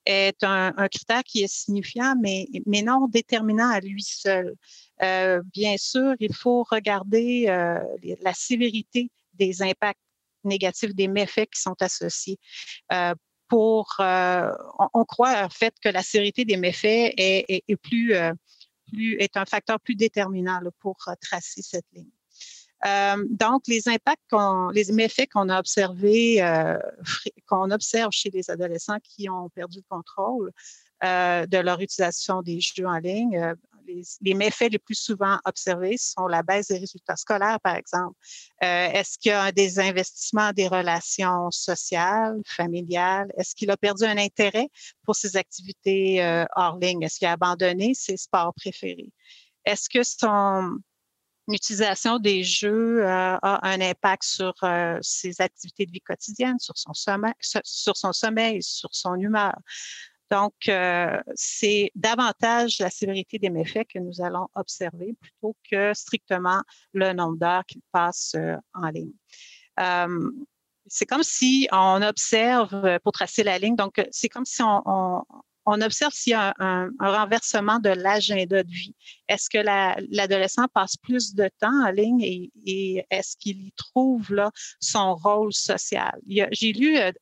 est 0.07 0.43
un, 0.43 0.73
critère 0.89 1.23
qui 1.23 1.43
est 1.43 1.53
signifiant, 1.53 2.15
mais, 2.21 2.47
non 2.67 3.07
déterminant 3.09 3.71
à 3.71 3.81
lui 3.81 4.03
seul. 4.03 4.55
Euh, 5.03 5.41
bien 5.53 5.77
sûr, 5.77 6.15
il 6.21 6.35
faut 6.35 6.65
regarder 6.69 7.47
euh, 7.49 7.79
la 8.21 8.35
sévérité 8.35 9.11
des 9.47 9.63
impacts 9.63 10.01
négatifs, 10.45 10.95
des 10.95 11.09
méfaits 11.09 11.49
qui 11.51 11.61
sont 11.61 11.77
associés. 11.81 12.39
Euh, 12.93 13.15
pour, 13.49 13.97
on, 13.99 15.05
croit 15.05 15.45
en 15.45 15.51
fait 15.51 15.75
que 15.83 15.91
la 15.91 16.03
sévérité 16.03 16.47
des 16.47 16.57
méfaits 16.57 17.13
est, 17.19 17.77
plus 17.83 18.15
plus, 18.87 19.17
est 19.19 19.37
un 19.37 19.45
facteur 19.45 19.79
plus 19.79 19.95
déterminant 19.95 20.59
pour 20.81 20.97
tracer 21.21 21.61
cette 21.61 21.85
ligne. 21.93 22.09
Euh, 22.85 23.25
donc, 23.31 23.63
les 23.69 23.89
impacts, 23.89 24.23
les 24.75 24.93
méfaits 24.93 25.29
qu'on 25.33 25.49
a 25.49 25.59
observés, 25.59 26.43
euh, 26.43 26.79
qu'on 27.47 27.71
observe 27.71 28.11
chez 28.13 28.31
les 28.31 28.51
adolescents 28.51 28.99
qui 29.03 29.29
ont 29.29 29.49
perdu 29.51 29.79
le 29.79 29.85
contrôle 29.89 30.51
euh, 31.05 31.47
de 31.47 31.59
leur 31.59 31.81
utilisation 31.81 32.43
des 32.43 32.61
jeux 32.61 32.87
en 32.87 32.99
ligne, 32.99 33.55
les, 33.87 34.35
méfaits 34.35 34.71
les 34.71 34.79
plus 34.79 34.95
souvent 34.95 35.39
observés 35.45 35.97
sont 35.97 36.27
la 36.27 36.43
baisse 36.43 36.69
des 36.69 36.79
résultats 36.79 37.17
scolaires, 37.17 37.61
par 37.61 37.77
exemple. 37.77 38.17
Est-ce 38.61 39.19
qu'il 39.19 39.31
y 39.31 39.35
a 39.35 39.53
des 39.53 39.79
investissements 39.79 40.53
des 40.53 40.69
relations 40.69 41.51
sociales, 41.51 42.41
familiales? 42.47 43.33
Est-ce 43.37 43.55
qu'il 43.55 43.71
a 43.71 43.77
perdu 43.77 44.05
un 44.05 44.19
intérêt 44.19 44.69
pour 45.05 45.17
ses 45.17 45.37
activités 45.37 46.47
hors 46.57 46.79
ligne? 46.79 47.03
Est-ce 47.03 47.19
qu'il 47.19 47.29
a 47.29 47.33
abandonné 47.33 47.95
ses 47.95 48.17
sports 48.17 48.55
préférés? 48.55 49.12
Est-ce 49.65 49.89
que 49.89 50.03
son, 50.03 50.79
l'utilisation 51.49 52.19
des 52.19 52.43
jeux 52.45 53.05
euh, 53.05 53.37
a 53.43 53.69
un 53.69 53.81
impact 53.81 54.25
sur 54.25 54.55
euh, 54.62 54.99
ses 55.03 55.41
activités 55.41 55.87
de 55.87 55.93
vie 55.93 56.01
quotidienne, 56.01 56.59
sur 56.59 56.77
son 56.77 56.93
sommeil, 56.95 57.35
sur 58.62 58.91
son 58.93 59.15
humeur? 59.17 59.55
Donc, 60.33 60.55
euh, 60.67 61.21
c'est 61.35 61.93
davantage 61.95 62.79
la 62.79 62.89
sévérité 62.89 63.39
des 63.39 63.51
méfaits 63.51 63.87
que 63.87 63.99
nous 63.99 64.23
allons 64.23 64.49
observer 64.55 65.15
plutôt 65.21 65.55
que 65.71 65.93
strictement 65.93 66.62
le 66.95 67.12
nombre 67.12 67.37
d'heures 67.37 67.67
qu'il 67.67 67.83
passe 67.93 68.35
en 68.73 68.89
ligne. 68.89 69.12
c'est 70.87 71.05
comme 71.05 71.23
si 71.23 71.69
on 71.71 72.01
observe 72.01 72.99
pour 73.05 73.12
tracer 73.12 73.43
la 73.43 73.59
ligne. 73.59 73.77
Donc, 73.77 74.03
c'est 74.11 74.31
comme 74.31 74.47
si 74.47 74.62
on, 74.62 75.23
observe 75.67 76.15
s'il 76.15 76.31
y 76.31 76.35
a 76.35 76.55
un, 76.59 76.89
renversement 76.99 77.79
de 77.79 77.91
l'agenda 77.91 78.62
de 78.62 78.71
vie. 78.71 78.97
Est-ce 79.29 79.51
que 79.51 79.59
l'adolescent 80.17 80.67
passe 80.73 80.97
plus 80.97 81.35
de 81.35 81.51
temps 81.61 81.85
en 81.85 81.91
ligne 81.91 82.23
et, 82.23 83.05
est-ce 83.11 83.37
qu'il 83.37 83.61
y 83.67 83.73
trouve 83.73 84.51
son 84.81 85.15
rôle 85.15 85.53
social? 85.53 86.19
J'ai 86.27 86.73
lu 86.73 86.97
euh, 86.97 87.12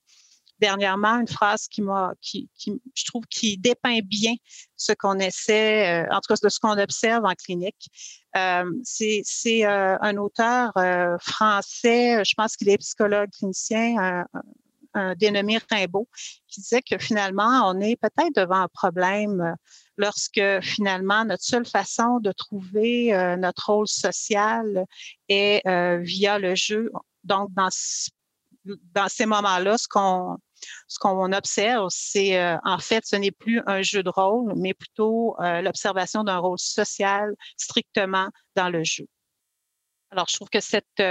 dernièrement 0.61 1.21
une 1.21 1.29
phrase 1.29 1.67
qui 1.69 1.83
m'a, 1.83 2.13
qui, 2.21 2.49
je 2.95 3.05
trouve, 3.07 3.25
qui 3.31 3.59
dépeint 3.59 4.01
bien 4.05 4.35
ce 4.77 4.93
qu'on 4.93 5.19
essaie, 5.19 6.05
euh, 6.05 6.15
en 6.15 6.21
tout 6.21 6.35
cas 6.35 6.41
de 6.43 6.49
ce 6.49 6.59
qu'on 6.59 6.79
observe 6.79 7.25
en 7.25 7.35
clinique. 7.35 7.89
Euh, 8.37 8.71
c'est 8.85 9.65
un 9.65 10.17
auteur 10.17 10.73
français, 11.21 12.25
je 12.25 12.35
pense 12.37 12.57
qu'il 12.57 12.69
est 12.69 12.79
psychologue 12.79 13.31
clinicien, 13.31 14.25
dénommé 15.19 15.59
Rimbaud, 15.71 16.09
qui 16.51 16.61
disait 16.61 16.83
que 16.83 16.99
finalement, 16.99 17.69
on 17.71 17.81
est 17.81 17.97
peut-être 17.97 18.35
devant 18.35 18.63
un 18.63 18.69
problème 18.69 19.41
euh, 19.41 19.55
lorsque 19.97 20.43
finalement 20.63 21.25
notre 21.25 21.45
seule 21.45 21.67
façon 21.67 22.19
de 22.21 22.33
trouver 22.33 23.15
euh, 23.15 23.37
notre 23.37 23.71
rôle 23.71 23.89
social 23.89 24.85
est 25.29 25.67
euh, 25.67 25.99
via 25.99 26.39
le 26.39 26.55
jeu. 26.55 26.91
Donc, 27.25 27.51
dans 27.53 27.69
ces 27.71 29.27
moments-là, 29.27 29.79
ce 29.79 29.89
qu'on 29.89 30.39
ce 30.89 30.99
qu'on 30.99 31.33
observe, 31.33 31.89
c'est 31.91 32.41
en 32.65 32.79
fait, 32.79 33.05
ce 33.07 33.17
n'est 33.17 33.31
plus 33.31 33.63
un 33.67 33.83
jeu 33.83 34.03
de 34.03 34.11
rôle, 34.11 34.53
mais 34.57 34.75
plutôt 34.75 35.37
l'observation 35.39 36.25
d'un 36.25 36.39
rôle 36.39 36.59
social 36.59 37.35
strictement 37.57 38.29
dans 38.57 38.69
le 38.69 38.85
jeu. 38.85 39.07
Alors, 40.11 40.27
je 40.29 40.37
trouve 40.37 40.49
que 40.49 40.61
cette 40.61 41.03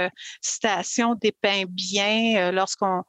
citation 0.42 1.14
dépeint 1.14 1.64
bien 1.66 2.50
lorsqu'on 2.52 3.02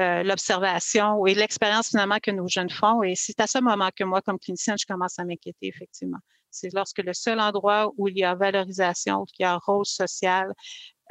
euh, 0.00 0.22
l'observation 0.22 1.26
et 1.26 1.34
l'expérience 1.34 1.88
finalement 1.88 2.18
que 2.22 2.30
nos 2.30 2.48
jeunes 2.48 2.70
font. 2.70 3.02
Et 3.02 3.14
c'est 3.16 3.38
à 3.40 3.46
ce 3.46 3.58
moment 3.58 3.90
que 3.94 4.04
moi, 4.04 4.22
comme 4.22 4.38
clinicienne, 4.38 4.78
je 4.78 4.86
commence 4.86 5.18
à 5.18 5.24
m'inquiéter, 5.24 5.66
effectivement. 5.66 6.18
C'est 6.50 6.72
lorsque 6.74 6.98
le 6.98 7.12
seul 7.12 7.40
endroit 7.40 7.92
où 7.96 8.08
il 8.08 8.18
y 8.18 8.24
a 8.24 8.34
valorisation, 8.34 9.22
où 9.22 9.26
il 9.38 9.42
y 9.42 9.44
a 9.44 9.56
rôle 9.58 9.86
social, 9.86 10.52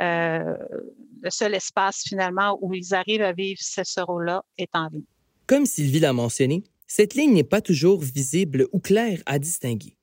euh, 0.02 0.56
le 1.22 1.30
seul 1.30 1.56
espace 1.56 2.04
finalement 2.08 2.58
où 2.62 2.74
ils 2.74 2.94
arrivent 2.94 3.22
à 3.22 3.34
vivre 3.34 3.60
ce, 3.62 4.02
rôle-là 4.02 4.44
est 4.58 4.70
en 4.74 4.88
ligne. 4.88 5.04
Comme 5.46 5.66
Sylvie 5.66 6.00
l'a 6.00 6.14
mentionné, 6.14 6.64
cette 6.88 7.16
ligne 7.16 7.34
n'est 7.34 7.44
pas 7.44 7.62
toujours 7.62 8.00
visible 8.00 8.68
ou 8.72 8.80
claire 8.80 9.22
à 9.26 9.40
distinguer. 9.40 9.96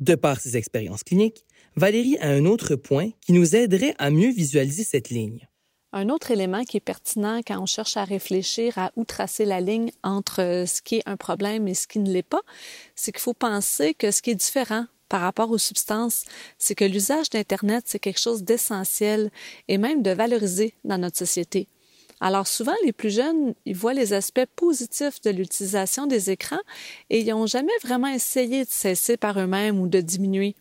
De 0.00 0.14
par 0.14 0.40
ses 0.40 0.56
expériences 0.56 1.02
cliniques, 1.02 1.44
Valérie 1.76 2.16
a 2.18 2.28
un 2.28 2.44
autre 2.46 2.76
point 2.76 3.10
qui 3.20 3.32
nous 3.32 3.54
aiderait 3.54 3.94
à 3.98 4.10
mieux 4.10 4.30
visualiser 4.30 4.84
cette 4.84 5.10
ligne. 5.10 5.48
Un 5.92 6.10
autre 6.10 6.30
élément 6.30 6.64
qui 6.64 6.76
est 6.76 6.80
pertinent 6.80 7.40
quand 7.46 7.58
on 7.58 7.66
cherche 7.66 7.96
à 7.96 8.04
réfléchir 8.04 8.76
à 8.76 8.92
où 8.96 9.04
tracer 9.04 9.46
la 9.46 9.62
ligne 9.62 9.90
entre 10.02 10.42
euh, 10.42 10.66
ce 10.66 10.82
qui 10.82 10.96
est 10.96 11.02
un 11.06 11.16
problème 11.16 11.66
et 11.66 11.72
ce 11.72 11.86
qui 11.86 11.98
ne 11.98 12.12
l'est 12.12 12.22
pas, 12.22 12.42
c'est 12.94 13.10
qu'il 13.10 13.22
faut 13.22 13.32
penser 13.32 13.94
que 13.94 14.10
ce 14.10 14.20
qui 14.20 14.30
est 14.30 14.34
différent 14.34 14.84
par 15.08 15.22
rapport 15.22 15.50
aux 15.50 15.58
substances, 15.58 16.24
c'est 16.58 16.74
que 16.74 16.84
l'usage 16.84 17.30
d'Internet, 17.30 17.84
c'est 17.86 17.98
quelque 17.98 18.20
chose 18.20 18.42
d'essentiel 18.44 19.30
et 19.68 19.78
même 19.78 20.02
de 20.02 20.10
valorisé 20.10 20.74
dans 20.84 20.98
notre 20.98 21.16
société. 21.16 21.68
Alors 22.20 22.46
souvent, 22.46 22.74
les 22.84 22.92
plus 22.92 23.14
jeunes, 23.14 23.54
ils 23.64 23.76
voient 23.76 23.94
les 23.94 24.12
aspects 24.12 24.44
positifs 24.56 25.22
de 25.22 25.30
l'utilisation 25.30 26.06
des 26.06 26.30
écrans 26.30 26.60
et 27.08 27.20
ils 27.20 27.28
n'ont 27.28 27.46
jamais 27.46 27.72
vraiment 27.82 28.08
essayé 28.08 28.64
de 28.64 28.70
cesser 28.70 29.16
par 29.16 29.38
eux-mêmes 29.38 29.80
ou 29.80 29.88
de 29.88 30.02
diminuer. 30.02 30.54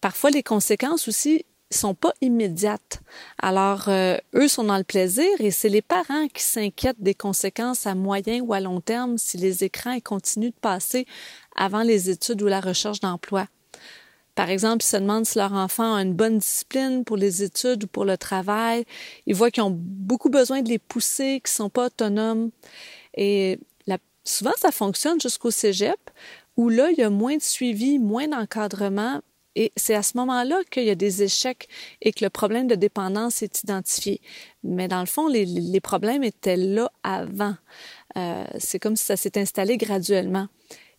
Parfois, 0.00 0.30
les 0.30 0.42
conséquences 0.42 1.08
aussi 1.08 1.44
sont 1.70 1.94
pas 1.94 2.12
immédiates. 2.20 3.00
Alors, 3.42 3.88
euh, 3.88 4.16
eux 4.34 4.48
sont 4.48 4.64
dans 4.64 4.78
le 4.78 4.84
plaisir 4.84 5.28
et 5.38 5.50
c'est 5.50 5.68
les 5.68 5.82
parents 5.82 6.28
qui 6.28 6.42
s'inquiètent 6.42 7.00
des 7.00 7.14
conséquences 7.14 7.86
à 7.86 7.94
moyen 7.94 8.40
ou 8.40 8.52
à 8.52 8.60
long 8.60 8.80
terme 8.80 9.18
si 9.18 9.36
les 9.36 9.64
écrans 9.64 9.98
continuent 10.00 10.50
de 10.50 10.60
passer 10.60 11.06
avant 11.56 11.82
les 11.82 12.10
études 12.10 12.42
ou 12.42 12.46
la 12.46 12.60
recherche 12.60 13.00
d'emploi. 13.00 13.46
Par 14.36 14.50
exemple, 14.50 14.84
ils 14.84 14.88
se 14.88 14.96
demandent 14.98 15.26
si 15.26 15.38
leur 15.38 15.54
enfant 15.54 15.94
a 15.94 16.02
une 16.02 16.12
bonne 16.12 16.38
discipline 16.38 17.04
pour 17.04 17.16
les 17.16 17.42
études 17.42 17.84
ou 17.84 17.86
pour 17.86 18.04
le 18.04 18.18
travail. 18.18 18.84
Ils 19.26 19.34
voient 19.34 19.50
qu'ils 19.50 19.62
ont 19.62 19.74
beaucoup 19.74 20.28
besoin 20.28 20.60
de 20.60 20.68
les 20.68 20.78
pousser, 20.78 21.40
qu'ils 21.42 21.54
sont 21.54 21.70
pas 21.70 21.86
autonomes. 21.86 22.50
Et 23.14 23.58
souvent, 24.26 24.52
ça 24.58 24.72
fonctionne 24.72 25.20
jusqu'au 25.20 25.50
cégep, 25.50 25.98
où 26.56 26.68
là, 26.68 26.90
il 26.90 26.98
y 26.98 27.02
a 27.02 27.10
moins 27.10 27.36
de 27.36 27.42
suivi, 27.42 27.98
moins 27.98 28.28
d'encadrement, 28.28 29.22
et 29.56 29.72
c'est 29.74 29.94
à 29.94 30.02
ce 30.02 30.16
moment-là 30.18 30.60
qu'il 30.70 30.84
y 30.84 30.90
a 30.90 30.94
des 30.94 31.22
échecs 31.22 31.66
et 32.02 32.12
que 32.12 32.22
le 32.22 32.30
problème 32.30 32.68
de 32.68 32.74
dépendance 32.74 33.42
est 33.42 33.62
identifié. 33.62 34.20
Mais 34.62 34.86
dans 34.86 35.00
le 35.00 35.06
fond, 35.06 35.28
les, 35.28 35.80
problèmes 35.80 36.22
étaient 36.22 36.58
là 36.58 36.92
avant. 37.02 37.54
Euh, 38.18 38.44
c'est 38.58 38.78
comme 38.78 38.96
si 38.96 39.04
ça 39.06 39.16
s'est 39.16 39.38
installé 39.38 39.78
graduellement. 39.78 40.48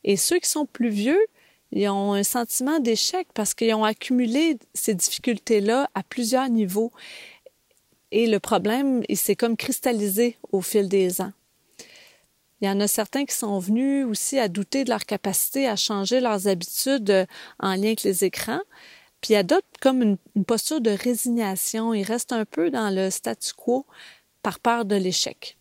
Et 0.03 0.17
ceux 0.17 0.39
qui 0.39 0.49
sont 0.49 0.65
plus 0.65 0.89
vieux, 0.89 1.23
ils 1.71 1.87
ont 1.87 2.13
un 2.13 2.23
sentiment 2.23 2.79
d'échec 2.79 3.27
parce 3.35 3.53
qu'ils 3.53 3.75
ont 3.75 3.83
accumulé 3.83 4.57
ces 4.73 4.95
difficultés-là 4.95 5.87
à 5.93 6.01
plusieurs 6.01 6.49
niveaux. 6.49 6.91
Et 8.11 8.25
le 8.25 8.39
problème, 8.39 9.03
il 9.07 9.17
s'est 9.17 9.35
comme 9.35 9.55
cristallisé 9.55 10.37
au 10.51 10.61
fil 10.61 10.89
des 10.89 11.21
ans. 11.21 11.33
Il 12.61 12.67
y 12.67 12.69
en 12.69 12.79
a 12.79 12.87
certains 12.87 13.25
qui 13.25 13.35
sont 13.35 13.59
venus 13.59 14.05
aussi 14.05 14.39
à 14.39 14.47
douter 14.47 14.83
de 14.83 14.89
leur 14.89 15.05
capacité 15.05 15.67
à 15.67 15.75
changer 15.75 16.19
leurs 16.19 16.47
habitudes 16.47 17.09
euh, 17.09 17.25
en 17.59 17.75
lien 17.75 17.87
avec 17.87 18.03
les 18.03 18.23
écrans, 18.23 18.61
puis 19.21 19.35
adoptent 19.35 19.77
comme 19.79 20.01
une, 20.01 20.17
posture 20.45 20.81
de 20.81 20.89
résignation. 20.89 21.93
Ils 21.93 22.03
restent 22.03 22.33
un 22.33 22.45
peu 22.45 22.71
dans 22.71 22.89
le 22.89 23.09
statu 23.11 23.53
quo 23.53 23.85
par 24.41 24.59
peur 24.59 24.85
de 24.85 24.95
l'échec. 24.95 25.57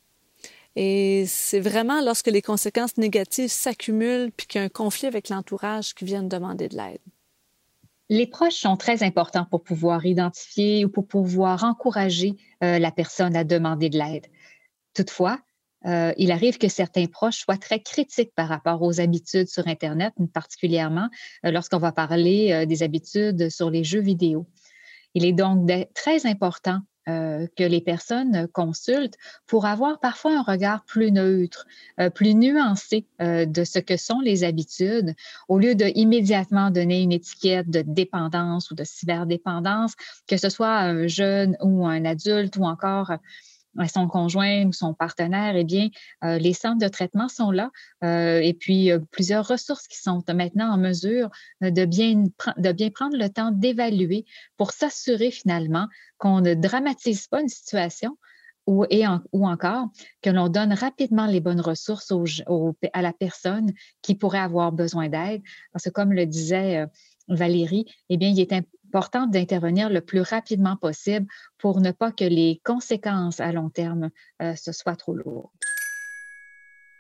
Et 0.75 1.25
c'est 1.27 1.61
vraiment 1.61 2.03
lorsque 2.03 2.27
les 2.27 2.43
conséquences 2.43 2.99
négatives 2.99 3.51
s'accumulent 3.51 4.31
puis 4.37 4.47
qu'il 4.47 4.61
y 4.61 4.63
a 4.63 4.67
un 4.67 4.71
conflit 4.71 5.07
avec 5.07 5.31
l'entourage 5.31 5.95
qui 5.95 6.05
viennent 6.05 6.29
demander 6.29 6.69
de 6.69 6.77
l'aide. 6.77 7.01
Les 8.09 8.27
proches 8.27 8.55
sont 8.55 8.77
très 8.77 9.03
importants 9.03 9.47
pour 9.51 9.63
pouvoir 9.63 10.07
identifier 10.07 10.85
ou 10.85 10.89
pour 10.89 11.09
pouvoir 11.09 11.65
encourager 11.65 12.35
euh, 12.63 12.79
la 12.79 12.93
personne 12.93 13.35
à 13.35 13.43
demander 13.43 13.89
de 13.89 13.99
l'aide. 13.99 14.27
Toutefois, 14.95 15.41
euh, 15.87 16.13
il 16.17 16.33
arrive 16.33 16.59
que 16.59 16.69
certains 16.69 17.07
proches 17.07 17.39
soient 17.39 17.57
très 17.57 17.81
critiques 17.81 18.33
par 18.35 18.49
rapport 18.49 18.83
aux 18.83 19.01
habitudes 19.01 19.49
sur 19.49 19.67
Internet, 19.69 20.13
particulièrement 20.33 21.09
euh, 21.45 21.51
lorsqu'on 21.51 21.79
va 21.79 21.93
parler 21.93 22.53
euh, 22.53 22.67
des 22.67 22.83
habitudes 22.83 23.51
sur 23.51 23.71
les 23.71 23.85
jeux 23.85 24.01
vidéo. 24.01 24.47
Il 25.15 25.25
est 25.25 25.33
donc 25.33 25.71
très 25.95 26.27
important 26.27 26.81
que 27.07 27.63
les 27.63 27.81
personnes 27.81 28.49
consultent 28.49 29.17
pour 29.47 29.65
avoir 29.65 30.01
parfois 30.01 30.41
un 30.41 30.43
regard 30.43 30.85
plus 30.85 31.13
neutre, 31.13 31.65
plus 32.17 32.35
nuancé 32.35 33.07
de 33.21 33.65
ce 33.65 33.79
que 33.79 33.97
sont 33.97 34.19
les 34.19 34.43
habitudes, 34.43 35.15
au 35.49 35.61
lieu 35.61 35.77
de 35.77 35.87
immédiatement 35.95 36.73
donner 36.73 37.01
une 37.01 37.13
étiquette 37.13 37.71
de 37.71 37.83
dépendance 37.87 38.73
ou 38.73 38.75
de 38.75 38.83
cyberdépendance, 38.83 39.95
que 40.27 40.37
ce 40.37 40.49
soit 40.49 40.79
un 40.79 41.07
jeune 41.07 41.57
ou 41.63 41.87
un 41.87 42.05
adulte 42.05 42.57
ou 42.57 42.65
encore 42.65 43.13
son 43.89 44.09
conjoint 44.09 44.67
ou 44.67 44.73
son 44.73 44.95
partenaire, 44.95 45.57
eh 45.57 45.65
bien, 45.65 45.89
euh, 46.25 46.39
les 46.39 46.53
centres 46.53 46.79
de 46.79 46.89
traitement 46.89 47.29
sont 47.29 47.51
là 47.51 47.71
euh, 48.05 48.41
et 48.41 48.55
puis 48.55 48.91
plusieurs 49.11 49.47
ressources 49.47 49.87
qui 49.87 49.99
sont 49.99 50.23
maintenant 50.35 50.73
en 50.73 50.79
mesure 50.79 51.31
euh, 51.63 51.71
de 51.71 51.85
bien, 51.85 52.25
prendre 52.91 53.17
le 53.17 53.29
temps 53.29 53.51
d'évaluer 53.51 54.25
pour 54.57 54.73
s'assurer 54.73 55.31
finalement 55.31 55.89
qu'on 56.19 56.41
ne 56.41 56.55
dramatise 56.55 57.27
pas 57.27 57.41
une 57.41 57.49
situation 57.49 58.17
ou, 58.67 59.47
encore 59.47 59.89
que 60.23 60.31
l'on 60.31 60.49
donne 60.49 60.73
rapidement 60.73 61.27
les 61.27 61.41
bonnes 61.41 61.61
ressources 61.61 62.13
à 62.93 63.03
la 63.03 63.13
personne 63.13 63.73
qui 64.03 64.15
pourrait 64.15 64.41
avoir 64.41 64.73
besoin 64.73 65.09
d'aide. 65.09 65.43
Parce 65.73 65.85
que 65.85 65.91
comme 65.91 66.13
le 66.13 66.27
disait 66.27 66.79
euh, 66.79 66.87
Valérie, 67.29 67.87
eh 68.09 68.17
bien, 68.17 68.29
il 68.29 68.41
est 68.41 68.53
important 68.97 69.27
d'intervenir 69.27 69.91
le 69.91 70.01
plus 70.01 70.23
rapidement 70.23 70.77
possible 70.77 71.27
pour 71.59 71.81
ne 71.81 71.91
pas 71.91 72.13
que 72.13 72.25
les 72.25 72.63
conséquences 72.65 73.41
à 73.41 73.53
long 73.53 73.69
terme 73.69 74.09
euh, 74.41 74.55
se 74.57 74.73
soient 74.73 74.97
trop 74.97 75.13
lourdes. 75.13 75.51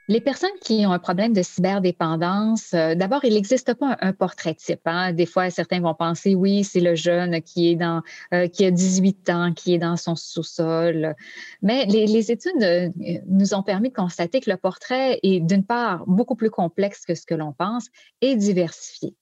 Les 0.09 0.21
personnes 0.21 0.57
qui 0.61 0.87
ont 0.87 0.93
un 0.93 1.01
problème 1.01 1.33
de 1.33 1.43
cyberdépendance, 1.43 2.75
euh, 2.75 2.95
d'abord, 2.95 3.25
il 3.25 3.35
n'existe 3.35 3.75
pas 3.75 3.97
un, 4.01 4.13
portrait 4.13 4.55
type. 4.55 4.83
Hein. 4.85 5.13
Des 5.13 5.27
fois, 5.27 5.51
certains 5.51 5.81
vont 5.81 5.95
penser, 5.95 6.37
oui, 6.37 6.63
c'est 6.63 6.81
le 6.81 6.95
jeune 6.95 7.43
qui 7.43 7.71
est 7.71 7.75
dans, 7.75 8.03
euh, 8.33 8.47
qui 8.47 8.65
a 8.65 8.71
18 8.71 9.31
ans, 9.31 9.53
qui 9.53 9.75
est 9.75 9.79
dans 9.79 9.97
son 9.97 10.15
sous-sol. 10.15 11.17
Mais 11.61 11.87
les, 11.87 12.31
études 12.31 12.63
euh, 12.63 12.89
nous 13.27 13.55
ont 13.55 13.65
permis 13.65 13.89
de 13.89 13.95
constater 13.95 14.41
que 14.41 14.49
le 14.49 14.57
portrait 14.57 15.19
est, 15.25 15.41
d'une 15.41 15.65
part, 15.65 16.05
beaucoup 16.07 16.37
plus 16.37 16.51
complexe 16.51 17.05
que 17.05 17.17
ce 17.17 17.27
que 17.27 17.35
l'on 17.35 17.53
pense 17.53 17.89
et 18.21 18.37
diversifié. 18.37 19.17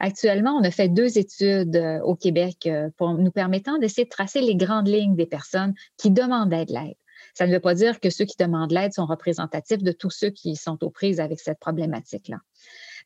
Actuellement, 0.00 0.52
on 0.52 0.62
a 0.62 0.70
fait 0.70 0.88
deux 0.88 1.18
études 1.18 1.76
au 2.04 2.14
Québec 2.14 2.68
pour 2.96 3.14
nous 3.14 3.32
permettant 3.32 3.78
d'essayer 3.78 4.04
de 4.04 4.10
tracer 4.10 4.40
les 4.40 4.54
grandes 4.54 4.88
lignes 4.88 5.16
des 5.16 5.26
personnes 5.26 5.74
qui 5.96 6.10
demandaient 6.10 6.66
de 6.66 6.72
l'aide. 6.72 6.96
Ça 7.34 7.46
ne 7.46 7.52
veut 7.52 7.60
pas 7.60 7.74
dire 7.74 8.00
que 8.00 8.10
ceux 8.10 8.24
qui 8.24 8.36
demandent 8.38 8.72
l'aide 8.72 8.92
sont 8.92 9.06
représentatifs 9.06 9.82
de 9.82 9.92
tous 9.92 10.10
ceux 10.10 10.30
qui 10.30 10.56
sont 10.56 10.82
aux 10.82 10.90
prises 10.90 11.20
avec 11.20 11.40
cette 11.40 11.58
problématique-là. 11.58 12.38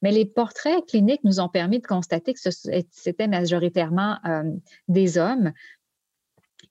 Mais 0.02 0.10
les 0.10 0.24
portraits 0.24 0.84
cliniques 0.86 1.24
nous 1.24 1.40
ont 1.40 1.48
permis 1.48 1.80
de 1.80 1.86
constater 1.86 2.34
que 2.34 2.40
c'était 2.90 3.28
majoritairement 3.28 4.18
euh, 4.26 4.42
des 4.88 5.18
hommes 5.18 5.52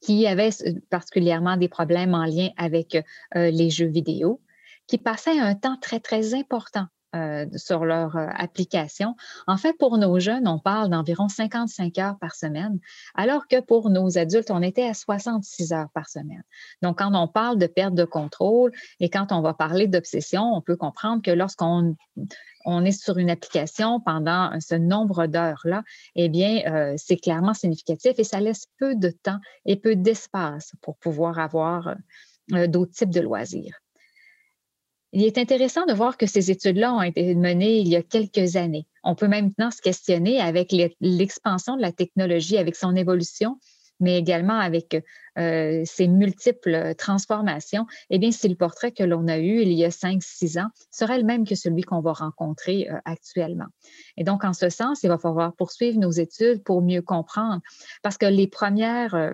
qui 0.02 0.26
avaient 0.28 0.50
particulièrement 0.90 1.58
des 1.58 1.70
problèmes 1.70 2.14
en 2.14 2.26
lien 2.26 2.50
avec 2.58 2.96
euh, 2.96 3.52
les 3.52 3.70
jeux 3.70 3.88
vidéo, 3.88 4.42
qui 4.88 4.98
passaient 4.98 5.40
un 5.40 5.56
temps 5.56 5.78
très, 5.80 6.00
très 6.00 6.34
important 6.34 6.88
euh, 7.14 7.46
sur 7.58 7.84
leur 7.84 8.16
euh, 8.16 8.28
application. 8.36 9.18
En 9.46 9.58
fait, 9.58 9.74
pour 9.78 9.98
nos 9.98 10.18
jeunes, 10.20 10.48
on 10.48 10.60
parle 10.60 10.90
d'environ 10.90 11.28
55 11.28 11.98
heures 11.98 12.18
par 12.20 12.36
semaine, 12.36 12.80
alors 13.16 13.48
que 13.50 13.60
pour 13.60 13.90
nos 13.90 14.18
adultes, 14.18 14.50
on 14.50 14.62
était 14.62 14.88
à 14.88 14.94
66 14.94 15.74
heures 15.74 15.90
par 15.94 16.08
semaine. 16.08 16.44
Donc, 16.82 17.00
quand 17.00 17.14
on 17.14 17.28
parle 17.28 17.58
de 17.58 17.68
perte 17.68 17.96
de 17.96 18.06
contrôle 18.06 18.72
et 19.02 19.10
quand 19.10 19.34
on 19.34 19.42
va 19.42 19.54
parler 19.54 19.88
d'obsession, 19.88 20.54
on 20.54 20.62
peut 20.62 20.78
comprendre 20.78 21.22
que 21.22 21.32
lorsqu'on 21.32 21.98
on 22.64 22.86
est 22.86 22.94
sur 22.94 23.18
une 23.18 23.30
application 23.30 24.00
pendant 24.00 24.58
ce 24.62 24.76
nombre 24.76 25.28
d'heures-là, 25.28 25.84
eh 26.16 26.30
bien, 26.30 26.62
euh, 26.68 26.94
c'est 26.96 27.18
clairement 27.18 27.54
significatif 27.54 28.14
et 28.20 28.24
ça 28.24 28.40
laisse 28.40 28.68
peu 28.78 28.96
de 28.96 29.10
temps 29.10 29.40
et 29.66 29.76
peu 29.76 29.98
d'espace 29.98 30.72
pour 30.82 30.96
pouvoir 30.96 31.40
avoir 31.40 31.96
d'autres 32.48 32.94
types 32.94 33.10
de 33.10 33.20
loisirs. 33.20 33.82
Il 35.14 35.24
est 35.24 35.38
intéressant 35.38 35.86
de 35.86 35.94
voir 35.94 36.18
que 36.18 36.26
ces 36.26 36.52
études-là 36.52 36.94
ont 36.94 37.02
été 37.02 37.36
menées 37.36 37.80
il 37.80 37.88
y 37.88 37.98
a 37.98 38.02
quelques 38.02 38.56
années. 38.56 38.88
On 39.04 39.16
peut 39.16 39.28
maintenant 39.28 39.70
se 39.70 39.82
questionner 39.82 40.40
avec 40.40 40.74
l'expansion 41.02 41.76
de 41.76 41.82
la 41.82 41.92
technologie, 41.92 42.58
avec 42.58 42.76
son 42.76 42.96
évolution, 42.96 43.58
mais 44.02 44.18
également 44.18 44.58
avec 44.58 45.02
euh, 45.38 45.84
ses 45.86 46.08
multiples 46.08 46.96
transformations, 46.98 47.86
eh 48.10 48.20
bien, 48.20 48.32
si 48.32 48.50
le 48.50 48.56
portrait 48.56 48.92
que 48.92 49.04
l'on 49.04 49.28
a 49.28 49.38
eu 49.38 49.62
il 49.62 49.72
y 49.74 49.86
a 49.86 49.92
cinq, 49.92 50.24
six 50.24 50.58
ans 50.58 50.68
serait 50.92 51.20
le 51.20 51.24
même 51.24 51.48
que 51.48 51.56
celui 51.56 51.84
qu'on 51.84 52.02
va 52.02 52.14
rencontrer 52.14 52.90
euh, 52.90 52.98
actuellement. 53.06 53.68
Et 54.18 54.24
donc, 54.24 54.44
en 54.44 54.54
ce 54.54 54.70
sens, 54.70 55.04
il 55.04 55.08
va 55.08 55.18
falloir 55.18 55.54
poursuivre 55.56 56.00
nos 56.00 56.12
études 56.12 56.64
pour 56.64 56.82
mieux 56.82 57.02
comprendre, 57.02 57.62
parce 58.02 58.18
que 58.18 58.26
les 58.26 58.48
premières 58.48 59.16
euh, 59.16 59.32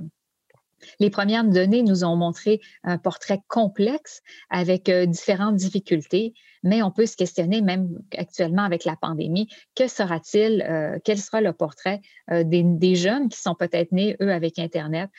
les 0.99 1.09
premières 1.09 1.43
données 1.43 1.83
nous 1.83 2.03
ont 2.03 2.15
montré 2.15 2.61
un 2.83 2.97
portrait 2.97 3.41
complexe 3.47 4.21
avec 4.49 4.89
euh, 4.89 5.05
différentes 5.05 5.55
difficultés, 5.55 6.33
mais 6.63 6.81
on 6.81 6.91
peut 6.91 7.05
se 7.05 7.15
questionner 7.15 7.61
même 7.61 7.99
actuellement 8.17 8.63
avec 8.63 8.85
la 8.85 8.95
pandémie, 8.95 9.47
que 9.75 9.87
sera-t-il, 9.87 10.61
euh, 10.63 10.97
quel 11.03 11.19
sera 11.19 11.41
le 11.41 11.53
portrait 11.53 12.01
euh, 12.31 12.43
des, 12.43 12.95
jeunes 12.95 13.29
qui 13.29 13.39
sont 13.39 13.55
peut-être 13.55 13.91
nés, 13.91 14.15
eux, 14.21 14.31
avec 14.31 14.59
Internet 14.59 15.09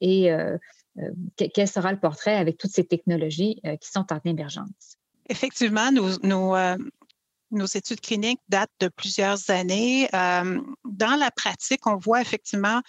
et 0.00 0.28
quel 1.36 1.68
sera 1.68 1.92
le 1.92 2.00
portrait 2.00 2.34
avec 2.34 2.58
toutes 2.58 2.72
ces 2.72 2.84
technologies 2.84 3.60
qui 3.80 3.88
sont 3.88 4.06
en 4.12 4.18
émergence? 4.24 4.96
Effectivement, 5.28 5.90
nos 7.52 7.66
études 7.66 8.00
cliniques 8.00 8.40
datent 8.48 8.72
de 8.80 8.88
plusieurs 8.88 9.50
années. 9.50 10.08
dans 10.12 11.16
la 11.18 11.30
pratique, 11.30 11.86
on 11.86 11.96
voit 11.96 12.20
effectivement 12.20 12.80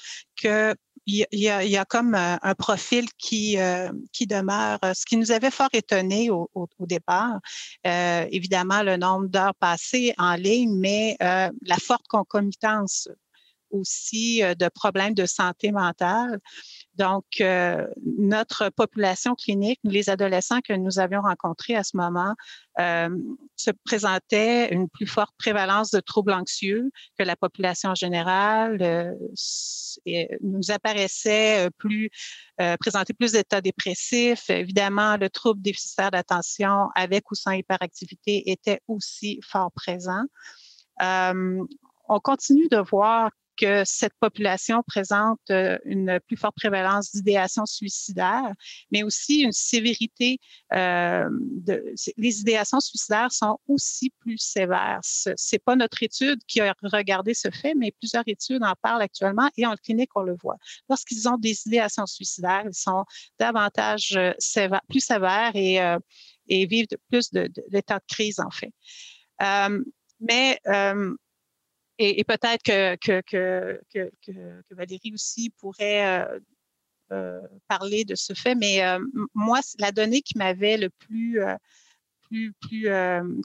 que 0.42 0.74
il 1.06 1.26
y, 1.32 1.50
a, 1.50 1.64
il 1.64 1.70
y 1.70 1.78
a 1.78 1.86
comme 1.86 2.16
euh, 2.16 2.38
un, 2.42 2.56
profil 2.56 3.06
qui, 3.18 3.58
euh, 3.58 3.92
qui 4.12 4.26
demeure, 4.26 4.80
euh, 4.86 4.94
ce 4.94 5.06
qui 5.06 5.18
nous 5.18 5.32
avait 5.32 5.52
fort 5.52 5.70
étonné 5.74 6.30
au, 6.30 6.50
au, 6.54 6.68
départ. 6.80 7.40
Euh, 7.86 8.26
évidemment, 8.32 8.84
le 8.84 8.98
nombre 8.98 9.28
d'heures 9.28 9.56
passées 9.56 10.14
en 10.18 10.36
ligne, 10.36 10.74
mais 10.76 11.18
euh, 11.22 11.50
la 11.66 11.78
forte 11.78 12.08
concomitance 12.08 13.10
aussi 13.74 14.42
de 14.42 14.70
problèmes 14.70 15.14
de 15.14 15.26
santé 15.26 15.72
mentale. 15.72 16.40
Donc, 16.96 17.26
euh, 17.42 17.88
notre 18.06 18.70
population 18.70 19.34
clinique, 19.36 19.80
les 19.84 20.10
adolescents 20.10 20.62
que 20.62 20.74
nous 20.74 21.00
avions 21.00 21.22
rencontrés 21.22 21.76
à 21.76 21.84
ce 21.84 21.98
moment, 21.98 22.36
euh, 22.80 23.10
se 23.56 23.72
présentait 23.84 24.72
une 24.74 24.88
plus 24.90 25.08
forte 25.08 25.34
prévalence 25.38 25.90
de 25.92 26.00
troubles 26.00 26.34
anxieux 26.34 26.92
que 27.18 27.24
la 27.24 27.36
population. 27.36 27.94
Euh, 28.02 29.14
et 30.06 30.30
nous 30.42 30.72
apparaissait 30.72 31.70
plus, 31.78 32.10
euh, 32.62 32.76
présenter 32.78 33.14
plus 33.14 33.34
d'états 33.34 33.62
dépressifs. 33.62 34.50
Évidemment, 34.50 35.18
le 35.18 35.30
trouble 35.30 35.62
déficitaire 35.62 36.12
d'attention 36.12 36.90
avec 36.96 37.30
ou 37.32 37.36
sans 37.36 37.52
hyperactivité 37.52 38.52
était 38.52 38.82
aussi 38.88 39.40
fort 39.44 39.72
présent. 39.72 40.24
Euh, 41.02 41.64
on 42.10 42.20
continue 42.20 42.68
de 42.70 42.78
voir 42.78 43.32
cette 43.86 44.14
population 44.20 44.84
présente 44.86 45.40
euh, 45.50 45.78
une 45.86 46.20
plus 46.28 46.38
forte 46.38 46.56
prévalence 46.56 47.12
d'idéation 47.12 47.66
suicidaire, 47.66 48.54
mais 48.92 49.04
aussi 49.04 49.42
une 49.42 49.52
sévérité. 49.52 50.40
Euh, 50.74 51.28
de, 51.32 51.84
les 52.18 52.42
idéations 52.42 52.80
suicidaires 52.80 53.32
sont 53.32 53.60
aussi 53.68 54.12
plus 54.20 54.38
sévères. 54.38 55.00
C'est 55.02 55.64
pas 55.64 55.76
notre 55.76 56.02
étude 56.04 56.40
qui 56.48 56.62
a 56.62 56.74
regardé 56.84 57.34
ce 57.34 57.50
fait, 57.50 57.74
mais 57.76 57.92
plusieurs 57.92 58.24
études 58.28 58.64
en 58.64 58.74
parlent 58.82 59.02
actuellement 59.02 59.50
et 59.58 59.66
en 59.66 59.76
clinique 59.76 60.12
on 60.16 60.22
le 60.22 60.36
voit. 60.42 60.58
Lorsqu'ils 60.90 61.28
ont 61.28 61.38
des 61.38 61.56
idéations 61.66 62.06
suicidaires, 62.06 62.64
ils 62.66 62.74
sont 62.74 63.06
davantage 63.40 64.14
euh, 64.16 64.34
plus 64.90 65.02
sévères 65.02 65.56
et, 65.56 65.82
euh, 65.82 65.98
vivent 66.48 66.88
plus 67.10 67.32
d'états 67.32 68.00
de, 68.00 68.00
de, 68.00 68.14
crise 68.14 68.40
en 68.40 68.50
fait. 68.50 68.74
Mais 70.24 70.60
euh, 70.68 71.14
et, 72.00 72.24
peut-être 72.24 72.64
que, 72.64 73.80
Valérie 74.72 75.12
aussi 75.14 75.52
pourrait 75.52 76.22
euh, 76.22 76.40
euh, 77.12 77.42
parler 77.68 78.06
de 78.06 78.16
ce 78.16 78.34
fait, 78.34 78.56
mais 78.56 78.84
euh, 78.84 79.00
moi, 79.34 79.60
la 79.80 79.92
donnée 79.92 80.22
qui 80.22 80.38
m'avait 80.38 80.78
le 80.78 80.90
plus, 80.90 81.40
plus, 82.22 82.54
plus 82.54 82.88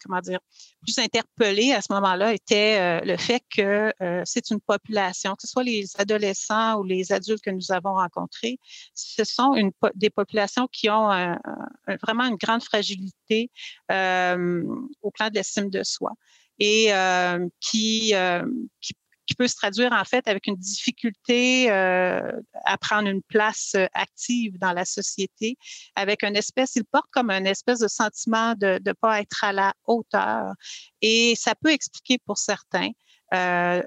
comment 0.02 0.20
dire, 0.22 0.40
plus 0.80 0.98
interpellée 0.98 1.72
à 1.72 1.82
ce 1.82 1.92
moment-là 1.92 2.32
était 2.32 3.04
le 3.04 3.16
fait 3.18 3.42
que 3.54 3.92
c'est 4.24 4.50
une 4.50 4.60
population, 4.60 5.34
que 5.34 5.42
ce 5.42 5.48
soit 5.48 5.64
les 5.64 5.84
adolescents 5.98 6.78
ou 6.78 6.84
les 6.84 7.12
adultes 7.12 7.42
que 7.42 7.50
nous 7.50 7.70
avons 7.70 7.94
rencontrés, 7.94 8.58
ce 8.94 9.24
sont 9.24 9.70
des 9.94 10.10
populations 10.10 10.66
qui 10.68 10.88
ont 10.88 11.36
vraiment 12.02 12.24
une 12.24 12.36
grande 12.36 12.62
fragilité 12.62 13.50
au 13.90 15.10
plan 15.10 15.28
de 15.28 15.34
l'estime 15.34 15.68
de 15.68 15.82
soi 15.82 16.12
et 16.58 16.92
euh, 16.92 17.46
qui, 17.60 18.14
euh, 18.14 18.44
qui, 18.80 18.94
qui, 19.26 19.34
peut 19.34 19.46
se 19.46 19.56
traduire 19.56 19.92
en 19.92 20.04
fait 20.04 20.26
avec 20.26 20.46
une 20.46 20.56
difficulté 20.56 21.70
euh, 21.70 22.32
à 22.64 22.78
prendre 22.78 23.08
une 23.08 23.22
place 23.22 23.76
active 23.94 24.58
dans 24.58 24.72
la 24.72 24.84
société, 24.84 25.56
avec 25.94 26.22
une 26.22 26.36
espèce, 26.36 26.76
il 26.76 26.84
porte 26.84 27.06
comme 27.12 27.30
une 27.30 27.46
espèce 27.46 27.80
de 27.80 27.88
sentiment 27.88 28.54
de 28.54 28.80
ne 28.84 28.92
pas 28.92 29.20
être 29.20 29.44
à 29.44 29.52
la 29.52 29.74
hauteur. 29.86 30.52
Et 31.02 31.34
ça 31.36 31.54
peut 31.54 31.70
expliquer 31.70 32.18
pour 32.24 32.38
certains 32.38 32.90
euh, 33.34 33.82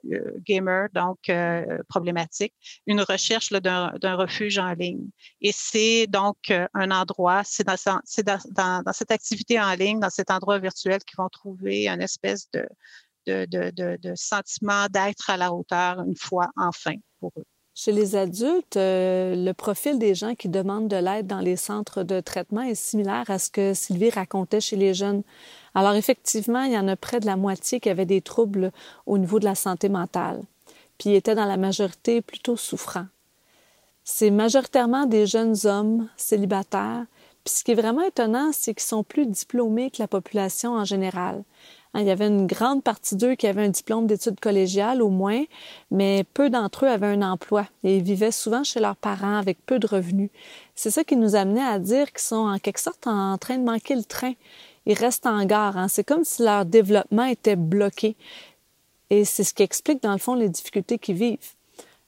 gamer, 0.45 0.87
donc 0.93 1.17
euh, 1.29 1.79
problématique, 1.87 2.53
une 2.85 3.01
recherche 3.01 3.51
d'un 3.51 4.15
refuge 4.15 4.59
en 4.59 4.73
ligne. 4.73 5.07
Et 5.41 5.51
c'est 5.51 6.07
donc 6.07 6.37
euh, 6.51 6.67
un 6.73 6.91
endroit, 6.91 7.41
c'est 7.43 7.63
dans, 7.63 7.75
dans, 7.85 8.39
dans, 8.51 8.83
dans, 8.83 8.93
cette 8.93 9.11
activité 9.11 9.59
en 9.59 9.73
ligne, 9.73 9.99
dans 9.99 10.09
cet 10.09 10.29
endroit 10.29 10.59
virtuel 10.59 10.99
qu'ils 11.03 11.17
vont 11.17 11.29
trouver 11.29 11.87
une 11.87 12.01
espèce 12.01 12.49
de, 12.51 12.67
de, 13.27 13.45
de, 13.45 13.97
de 13.97 14.15
sentiment 14.15 14.87
d'être 14.89 15.29
à 15.29 15.37
la 15.37 15.51
hauteur 15.53 16.01
une 16.01 16.15
fois 16.15 16.49
enfin 16.55 16.95
pour 17.19 17.31
eux. 17.37 17.45
Chez 17.73 17.93
les 17.93 18.17
adultes, 18.17 18.75
euh, 18.75 19.33
le 19.33 19.53
profil 19.53 19.97
des 19.97 20.13
gens 20.13 20.35
qui 20.35 20.49
demandent 20.49 20.89
de 20.89 20.97
l'aide 20.97 21.27
dans 21.27 21.39
les 21.39 21.55
centres 21.55 22.03
de 22.03 22.19
traitement 22.19 22.61
est 22.61 22.75
similaire 22.75 23.29
à 23.29 23.39
ce 23.39 23.49
que 23.49 23.73
Sylvie 23.73 24.09
racontait 24.09 24.59
chez 24.59 24.75
les 24.75 24.93
jeunes. 24.93 25.23
Alors 25.73 25.93
effectivement, 25.93 26.63
il 26.63 26.73
y 26.73 26.77
en 26.77 26.89
a 26.89 26.97
près 26.97 27.21
de 27.21 27.25
la 27.25 27.37
moitié 27.37 27.79
qui 27.79 27.89
avaient 27.89 28.05
des 28.05 28.21
troubles 28.21 28.71
au 29.05 29.17
niveau 29.17 29.39
de 29.39 29.45
la 29.45 29.55
santé 29.55 29.87
mentale, 29.87 30.41
puis 30.97 31.15
étaient 31.15 31.33
dans 31.33 31.45
la 31.45 31.55
majorité 31.55 32.21
plutôt 32.21 32.57
souffrants. 32.57 33.07
C'est 34.03 34.31
majoritairement 34.31 35.05
des 35.05 35.25
jeunes 35.25 35.55
hommes 35.65 36.09
célibataires. 36.17 37.05
Puis 37.45 37.53
ce 37.55 37.63
qui 37.63 37.71
est 37.71 37.75
vraiment 37.75 38.03
étonnant, 38.03 38.51
c'est 38.51 38.73
qu'ils 38.73 38.87
sont 38.87 39.03
plus 39.03 39.25
diplômés 39.25 39.91
que 39.91 40.01
la 40.01 40.07
population 40.07 40.73
en 40.73 40.83
général. 40.83 41.43
Hein, 41.93 42.01
il 42.01 42.07
y 42.07 42.11
avait 42.11 42.27
une 42.27 42.47
grande 42.47 42.83
partie 42.83 43.15
d'eux 43.15 43.35
qui 43.35 43.47
avaient 43.47 43.63
un 43.65 43.69
diplôme 43.69 44.07
d'études 44.07 44.39
collégiales 44.39 45.01
au 45.01 45.09
moins, 45.09 45.43
mais 45.89 46.23
peu 46.33 46.49
d'entre 46.49 46.85
eux 46.85 46.89
avaient 46.89 47.07
un 47.07 47.21
emploi 47.21 47.67
et 47.83 47.97
ils 47.97 48.03
vivaient 48.03 48.31
souvent 48.31 48.63
chez 48.63 48.79
leurs 48.79 48.95
parents 48.95 49.37
avec 49.37 49.57
peu 49.65 49.77
de 49.77 49.87
revenus. 49.87 50.29
C'est 50.75 50.91
ça 50.91 51.03
qui 51.03 51.17
nous 51.17 51.35
amenait 51.35 51.61
à 51.61 51.79
dire 51.79 52.11
qu'ils 52.11 52.21
sont 52.21 52.47
en 52.47 52.59
quelque 52.59 52.79
sorte 52.79 53.07
en 53.07 53.37
train 53.37 53.57
de 53.57 53.63
manquer 53.63 53.95
le 53.95 54.03
train. 54.03 54.33
Ils 54.85 54.97
restent 54.97 55.27
en 55.27 55.43
gare. 55.45 55.77
Hein. 55.77 55.87
C'est 55.87 56.03
comme 56.03 56.23
si 56.23 56.43
leur 56.43 56.65
développement 56.65 57.25
était 57.25 57.55
bloqué. 57.55 58.15
Et 59.09 59.25
c'est 59.25 59.43
ce 59.43 59.53
qui 59.53 59.61
explique, 59.61 60.01
dans 60.01 60.13
le 60.13 60.17
fond, 60.17 60.35
les 60.35 60.49
difficultés 60.49 60.97
qu'ils 60.97 61.15
vivent. 61.15 61.53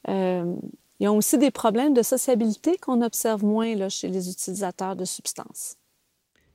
Euh, 0.08 0.56
ils 1.00 1.08
ont 1.10 1.18
aussi 1.18 1.38
des 1.38 1.52
problèmes 1.52 1.94
de 1.94 2.02
sociabilité 2.02 2.78
qu'on 2.78 3.02
observe 3.02 3.44
moins 3.44 3.90
chez 3.90 4.08
les 4.08 4.30
utilisateurs 4.30 4.96
de 4.96 5.04
substances. 5.04 5.76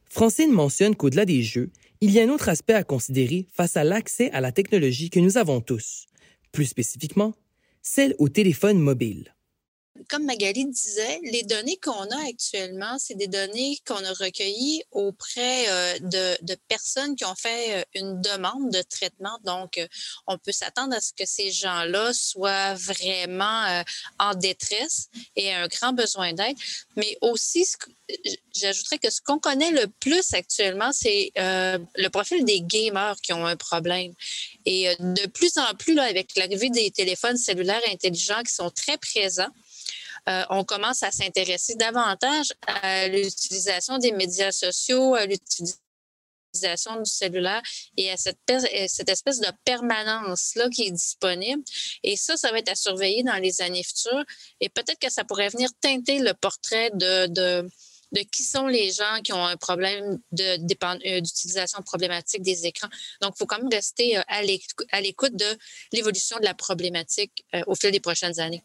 Francine 0.08 0.50
mentionne 0.50 0.96
qu'au-delà 0.96 1.26
des 1.26 1.42
jeux, 1.42 1.70
il 2.00 2.10
y 2.12 2.20
a 2.20 2.22
un 2.22 2.28
autre 2.28 2.48
aspect 2.48 2.74
à 2.74 2.84
considérer 2.84 3.46
face 3.52 3.76
à 3.76 3.84
l'accès 3.84 4.30
à 4.30 4.40
la 4.40 4.52
technologie 4.52 5.10
que 5.10 5.20
nous 5.20 5.36
avons 5.36 5.60
tous, 5.60 6.06
plus 6.52 6.66
spécifiquement, 6.66 7.34
celle 7.82 8.14
au 8.18 8.28
téléphone 8.28 8.78
mobile 8.78 9.34
comme 10.08 10.24
Magali 10.24 10.66
disait, 10.66 11.20
les 11.24 11.42
données 11.42 11.78
qu'on 11.82 12.10
a 12.10 12.28
actuellement, 12.28 12.96
c'est 12.98 13.14
des 13.14 13.26
données 13.26 13.78
qu'on 13.86 14.02
a 14.04 14.12
recueillies 14.12 14.82
auprès 14.90 15.68
euh, 15.68 15.98
de, 16.42 16.54
personnes 16.68 17.16
qui 17.16 17.24
ont 17.24 17.34
fait 17.34 17.76
euh, 17.76 17.82
une 17.94 18.20
demande 18.20 18.70
de 18.70 18.82
traitement. 18.82 19.38
Donc, 19.44 19.78
euh, 19.78 19.86
on 20.26 20.38
peut 20.38 20.52
s'attendre 20.52 20.94
à 20.94 21.00
ce 21.00 21.12
que 21.12 21.26
ces 21.26 21.50
gens-là 21.50 22.12
soient 22.12 22.74
vraiment 22.74 23.82
en 24.18 24.34
détresse 24.34 25.08
et 25.36 25.52
un 25.52 25.66
grand 25.68 25.92
besoin 25.92 26.32
d'aide. 26.32 26.56
Mais 26.96 27.16
aussi, 27.20 27.66
j'ajouterais 28.54 28.98
que 28.98 29.10
ce 29.10 29.20
qu'on 29.20 29.38
connaît 29.38 29.70
le 29.70 29.86
plus 30.00 30.34
actuellement, 30.34 30.92
c'est 30.92 31.32
le 31.36 32.08
profil 32.08 32.44
des 32.44 32.60
gamers 32.60 33.16
qui 33.22 33.32
ont 33.32 33.46
un 33.46 33.56
problème. 33.56 34.12
Et 34.64 34.94
de 34.98 35.26
plus 35.26 35.56
en 35.56 35.74
plus, 35.74 35.94
là, 35.94 36.04
avec 36.04 36.36
l'arrivée 36.36 36.70
des 36.70 36.90
téléphones 36.90 37.36
cellulaires 37.36 37.80
intelligents 37.90 38.42
qui 38.42 38.54
sont 38.54 38.70
très 38.70 38.98
présents, 38.98 39.50
euh, 40.28 40.44
on 40.50 40.64
commence 40.64 41.02
à 41.02 41.10
s'intéresser 41.10 41.74
davantage 41.76 42.52
à 42.66 43.08
l'utilisation 43.08 43.98
des 43.98 44.12
médias 44.12 44.52
sociaux, 44.52 45.14
à 45.14 45.26
l'utilisation 45.26 47.00
du 47.00 47.10
cellulaire 47.10 47.62
et 47.96 48.10
à 48.10 48.16
cette, 48.16 48.38
espèce 49.08 49.40
de 49.40 49.48
permanence-là 49.64 50.68
qui 50.70 50.86
est 50.86 50.90
disponible. 50.90 51.62
Et 52.02 52.16
ça, 52.16 52.36
ça 52.36 52.50
va 52.50 52.58
être 52.58 52.70
à 52.70 52.74
surveiller 52.74 53.22
dans 53.22 53.36
les 53.36 53.60
années 53.62 53.82
futures. 53.82 54.24
Et 54.60 54.68
peut-être 54.68 54.98
que 54.98 55.10
ça 55.10 55.24
pourrait 55.24 55.48
venir 55.48 55.70
teinter 55.80 56.18
le 56.18 56.34
portrait 56.34 56.90
de 56.94 57.68
qui 58.32 58.42
sont 58.42 58.66
les 58.66 58.90
gens 58.90 59.20
qui 59.22 59.32
ont 59.32 59.44
un 59.44 59.56
problème 59.56 60.18
euh, 60.40 61.20
d'utilisation 61.20 61.82
problématique 61.82 62.42
des 62.42 62.66
écrans. 62.66 62.88
Donc, 63.20 63.34
il 63.36 63.38
faut 63.38 63.46
quand 63.46 63.58
même 63.58 63.68
rester 63.70 64.16
euh, 64.16 64.22
à 64.28 64.42
l'écoute 64.42 65.36
de 65.36 65.58
l'évolution 65.92 66.38
de 66.38 66.44
la 66.44 66.54
problématique 66.54 67.44
au 67.66 67.74
fil 67.74 67.90
des 67.90 68.00
prochaines 68.00 68.40
années. 68.40 68.62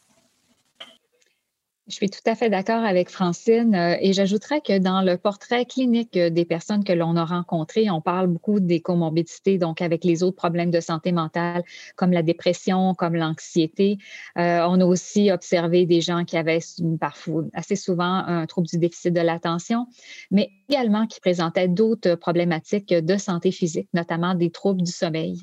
Je 1.88 1.96
suis 1.96 2.10
tout 2.10 2.22
à 2.26 2.36
fait 2.36 2.50
d'accord 2.50 2.86
avec 2.86 3.10
Francine 3.10 3.76
euh, 3.76 3.98
et 4.00 4.14
j'ajouterais 4.14 4.62
que 4.62 4.80
dans 4.80 5.02
le 5.02 5.18
portrait 5.18 5.66
clinique 5.66 6.16
euh, 6.16 6.30
des 6.30 6.46
personnes 6.46 6.86
que 6.86 6.94
l'on 6.94 7.18
a 7.18 7.26
rencontrées, 7.26 7.92
on 7.92 8.00
parle 8.00 8.28
beaucoup 8.28 8.62
des 8.62 8.80
comorbidités, 8.80 9.58
donc 9.58 9.82
avec 9.82 10.06
les 10.06 10.24
autres 10.24 10.38
problèmes 10.38 10.72
de 10.72 10.80
santé 10.80 11.12
mentale 11.12 11.62
comme 11.98 12.14
la 12.14 12.24
dépression, 12.24 12.94
comme 12.94 13.16
l'anxiété. 13.16 13.98
Euh, 14.38 14.66
on 14.66 14.80
a 14.80 14.86
aussi 14.86 15.30
observé 15.30 15.86
des 15.86 16.00
gens 16.00 16.24
qui 16.24 16.38
avaient 16.38 16.62
parfois 17.02 17.44
assez 17.54 17.76
souvent 17.76 18.24
un 18.28 18.46
trouble 18.46 18.68
du 18.68 18.78
déficit 18.78 19.14
de 19.14 19.20
l'attention, 19.20 19.88
mais 20.32 20.52
également 20.70 21.06
qui 21.06 21.20
présentaient 21.20 21.68
d'autres 21.68 22.16
problématiques 22.16 22.94
de 22.94 23.18
santé 23.18 23.52
physique, 23.52 23.90
notamment 23.94 24.36
des 24.36 24.52
troubles 24.52 24.84
du 24.84 24.92
sommeil. 24.92 25.38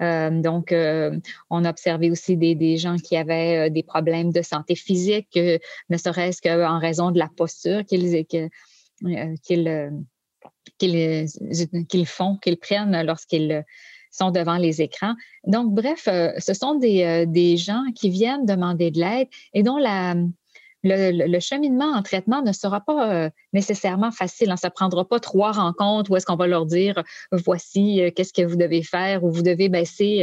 Euh, 0.00 0.30
donc, 0.30 0.72
euh, 0.72 1.18
on 1.50 1.64
a 1.64 1.70
observé 1.70 2.10
aussi 2.10 2.36
des, 2.36 2.76
gens 2.76 2.96
qui 2.96 3.16
avaient 3.16 3.68
euh, 3.68 3.70
des 3.70 3.82
problèmes 3.82 4.32
de 4.32 4.42
santé 4.42 4.74
physique, 4.74 5.36
ne 5.36 5.96
serait-ce 5.96 6.40
qu'en 6.40 6.78
raison 6.78 7.10
de 7.10 7.18
la 7.18 7.28
posture 7.36 7.84
qu'ils 7.84 8.24
font, 12.06 12.36
qu'ils 12.38 12.58
prennent 12.58 13.02
lorsqu'ils 13.06 13.64
sont 14.10 14.30
devant 14.30 14.56
les 14.56 14.82
écrans. 14.82 15.14
Donc, 15.46 15.72
bref, 15.74 16.08
ce 16.38 16.54
sont 16.54 16.74
des 16.76 17.56
gens 17.56 17.84
qui 17.94 18.10
viennent 18.10 18.46
demander 18.46 18.90
de 18.90 19.00
l'aide 19.00 19.28
et 19.54 19.62
dont 19.62 19.76
la, 19.76 20.14
le, 20.82 21.40
cheminement 21.40 21.92
en 21.92 22.02
traitement 22.02 22.42
ne 22.42 22.52
sera 22.52 22.80
pas 22.80 23.12
euh, 23.12 23.30
nécessairement 23.52 24.10
facile. 24.10 24.50
Hein. 24.50 24.56
Ça 24.56 24.68
ne 24.68 24.72
prendra 24.72 25.06
pas 25.06 25.20
trois 25.20 25.52
rencontres 25.52 26.10
où 26.10 26.16
est-ce 26.16 26.26
qu'on 26.26 26.36
va 26.36 26.46
leur 26.46 26.66
dire 26.66 27.02
voici 27.32 28.02
euh, 28.02 28.10
qu'est-ce 28.14 28.32
que 28.32 28.42
vous 28.42 28.56
devez 28.56 28.82
faire 28.82 29.24
ou 29.24 29.30
vous 29.30 29.42
devez 29.42 29.68
baisser. 29.68 30.22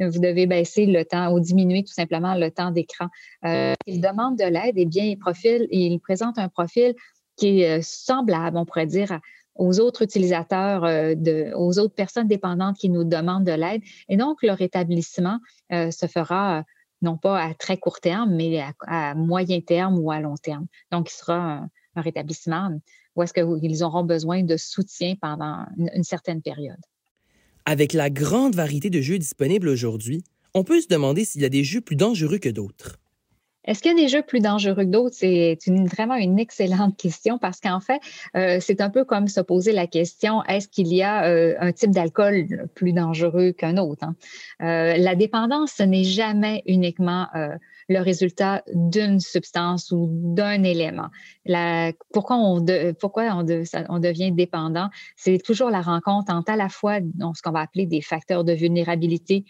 Euh, 0.00 0.08
vous 0.10 0.18
devez 0.18 0.46
baisser 0.46 0.86
le 0.86 1.04
temps 1.04 1.32
ou 1.32 1.38
diminuer 1.38 1.84
tout 1.84 1.92
simplement 1.92 2.34
le 2.34 2.50
temps 2.50 2.72
d'écran. 2.72 3.06
il 3.44 4.00
demande 4.00 4.36
de 4.36 4.44
l'aide, 4.44 4.76
et 4.76 4.82
eh 4.82 4.86
bien, 4.86 5.04
il, 5.04 5.16
profile, 5.16 5.68
il 5.70 6.00
présente 6.00 6.36
un 6.36 6.48
profil 6.48 6.94
qui 7.36 7.60
est 7.60 7.80
semblable, 7.80 8.56
on 8.56 8.64
pourrait 8.64 8.88
dire, 8.88 9.20
aux 9.54 9.78
autres 9.78 10.02
utilisateurs, 10.02 10.82
de, 10.82 11.54
aux 11.54 11.78
autres 11.78 11.94
personnes 11.94 12.26
dépendantes 12.26 12.76
qui 12.76 12.88
nous 12.88 13.04
demandent 13.04 13.44
de 13.44 13.52
l'aide. 13.52 13.82
Et 14.08 14.16
donc, 14.16 14.42
leur 14.42 14.60
établissement 14.60 15.38
se 15.70 16.06
fera 16.08 16.64
non 17.04 17.16
pas 17.16 17.40
à 17.40 17.54
très 17.54 17.76
court 17.76 18.00
terme, 18.00 18.34
mais 18.34 18.64
à, 18.86 19.14
moyen 19.14 19.60
terme 19.60 19.98
ou 19.98 20.10
à 20.10 20.20
long 20.20 20.36
terme. 20.36 20.66
Donc, 20.90 21.10
il 21.10 21.14
sera 21.14 21.36
un, 21.36 21.70
rétablissement 21.96 22.80
où 23.14 23.22
est-ce 23.22 23.32
qu'ils 23.32 23.84
auront 23.84 24.02
besoin 24.02 24.42
de 24.42 24.56
soutien 24.56 25.14
pendant 25.20 25.64
une, 25.76 26.02
certaine 26.02 26.42
période. 26.42 26.80
Avec 27.66 27.92
la 27.92 28.10
grande 28.10 28.56
variété 28.56 28.90
de 28.90 29.00
jeux 29.00 29.18
disponibles 29.18 29.68
aujourd'hui, 29.68 30.24
on 30.54 30.64
peut 30.64 30.80
se 30.80 30.88
demander 30.88 31.24
s'il 31.24 31.42
y 31.42 31.44
a 31.44 31.48
des 31.48 31.62
jeux 31.62 31.80
plus 31.80 31.94
dangereux 31.94 32.38
que 32.38 32.48
d'autres. 32.48 32.98
Est-ce 33.64 33.82
qu'il 33.82 33.92
y 33.92 33.94
a 33.94 34.02
des 34.02 34.08
jeux 34.08 34.22
plus 34.22 34.40
dangereux 34.40 34.84
que 34.84 34.90
d'autres? 34.90 35.16
C'est 35.16 35.58
vraiment 35.90 36.16
une 36.16 36.38
excellente 36.38 36.96
question 36.96 37.38
parce 37.38 37.60
qu'en 37.60 37.80
fait, 37.80 38.00
euh, 38.36 38.58
c'est 38.60 38.80
un 38.80 38.90
peu 38.90 39.04
comme 39.04 39.28
se 39.28 39.40
poser 39.40 39.72
la 39.72 39.86
question, 39.86 40.42
est-ce 40.44 40.68
qu'il 40.68 40.88
y 40.88 41.02
a 41.02 41.24
euh, 41.26 41.54
un 41.60 41.72
type 41.72 41.90
d'alcool 41.90 42.68
plus 42.74 42.92
dangereux 42.92 43.52
qu'un 43.52 43.78
autre? 43.78 44.04
Hein? 44.04 44.16
Euh, 44.62 44.96
la 44.98 45.14
dépendance, 45.14 45.72
ce 45.76 45.82
n'est 45.82 46.04
jamais 46.04 46.62
uniquement 46.66 47.26
le 47.88 48.00
résultat 48.00 48.62
d'une 48.72 49.20
substance 49.20 49.90
ou 49.90 50.08
d'un 50.10 50.62
élément. 50.62 51.08
pourquoi 52.12 52.36
on, 52.36 52.64
pourquoi 52.98 53.24
on, 53.34 53.44
on 53.88 53.98
devient 53.98 54.32
dépendant? 54.32 54.88
C'est 55.16 55.38
toujours 55.38 55.70
la 55.70 55.80
rencontre 55.80 56.32
entre 56.32 56.52
à 56.52 56.56
la 56.56 56.68
fois 56.68 56.98
ce 57.00 57.42
qu'on 57.42 57.50
va 57.50 57.60
appeler 57.60 57.86
des 57.86 58.00
facteurs 58.00 58.44
de 58.44 58.52
vulnérabilité, 58.52 59.44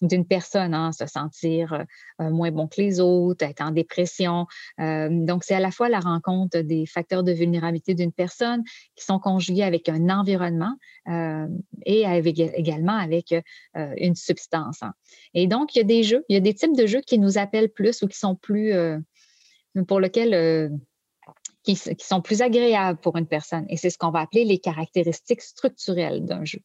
d'une 0.00 0.26
personne, 0.26 0.74
hein, 0.74 0.92
se 0.92 1.06
sentir 1.06 1.72
euh, 1.72 1.84
euh, 2.20 2.30
moins 2.30 2.50
bon 2.50 2.66
que 2.66 2.80
les 2.80 3.00
autres, 3.00 3.44
être 3.44 3.60
en 3.60 3.70
dépression. 3.70 4.46
Euh, 4.80 5.08
donc, 5.10 5.44
c'est 5.44 5.54
à 5.54 5.60
la 5.60 5.70
fois 5.70 5.88
la 5.88 6.00
rencontre 6.00 6.60
des 6.60 6.86
facteurs 6.86 7.22
de 7.22 7.32
vulnérabilité 7.32 7.94
d'une 7.94 8.12
personne 8.12 8.62
qui 8.96 9.04
sont 9.04 9.18
conjugués 9.18 9.62
avec 9.62 9.88
un 9.88 10.08
environnement 10.08 10.74
et 11.86 12.04
également 12.04 12.96
avec 12.96 13.34
une 13.74 14.14
substance. 14.14 14.82
Hein. 14.82 14.92
Et 15.34 15.46
donc, 15.46 15.74
il 15.74 15.78
y 15.78 15.80
a 15.80 15.84
des 15.84 16.02
jeux, 16.02 16.24
il 16.28 16.34
y 16.34 16.36
a 16.36 16.40
des 16.40 16.54
types 16.54 16.76
de 16.76 16.86
jeux 16.86 17.00
qui 17.00 17.18
nous 17.18 17.38
appellent 17.38 17.70
plus 17.70 18.02
ou 18.02 18.08
qui 18.08 18.18
sont 18.18 18.36
plus, 18.36 18.72
pour 19.88 20.00
lesquels 20.00 20.70
qui, 21.62 21.76
sont 21.76 22.22
plus 22.22 22.42
agréables 22.42 22.98
pour 23.00 23.16
une 23.16 23.26
personne. 23.26 23.66
Et 23.68 23.76
c'est 23.76 23.90
ce 23.90 23.98
qu'on 23.98 24.10
va 24.10 24.20
appeler 24.20 24.44
les 24.44 24.58
caractéristiques 24.58 25.42
structurelles 25.42 26.24
d'un 26.24 26.44
jeu. 26.44 26.60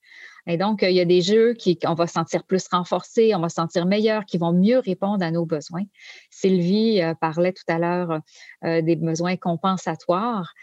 Et 0.48 0.58
donc, 0.58 0.84
euh, 0.84 0.90
il 0.90 0.96
y 0.96 1.00
a 1.00 1.06
des 1.06 1.22
jeux 1.22 1.54
qui, 1.54 1.78
on 1.86 1.94
va 1.94 2.08
sentir 2.08 2.44
plus 2.44 2.68
renforcés, 2.68 3.34
on 3.36 3.40
va 3.40 3.50
sentir 3.50 3.86
meilleur, 3.86 4.26
qui 4.26 4.38
vont 4.38 4.54
mieux 4.54 4.80
répondre 4.80 5.24
à 5.24 5.32
nos 5.32 5.46
besoins. 5.46 5.84
Sylvie 6.30 7.02
euh, 7.02 7.14
parlait 7.16 7.54
tout 7.54 7.64
à 7.68 7.80
l'heure 7.80 8.20
euh, 8.64 8.82
des 8.82 8.96
besoins 8.96 9.38
compensatoires. 9.38 10.54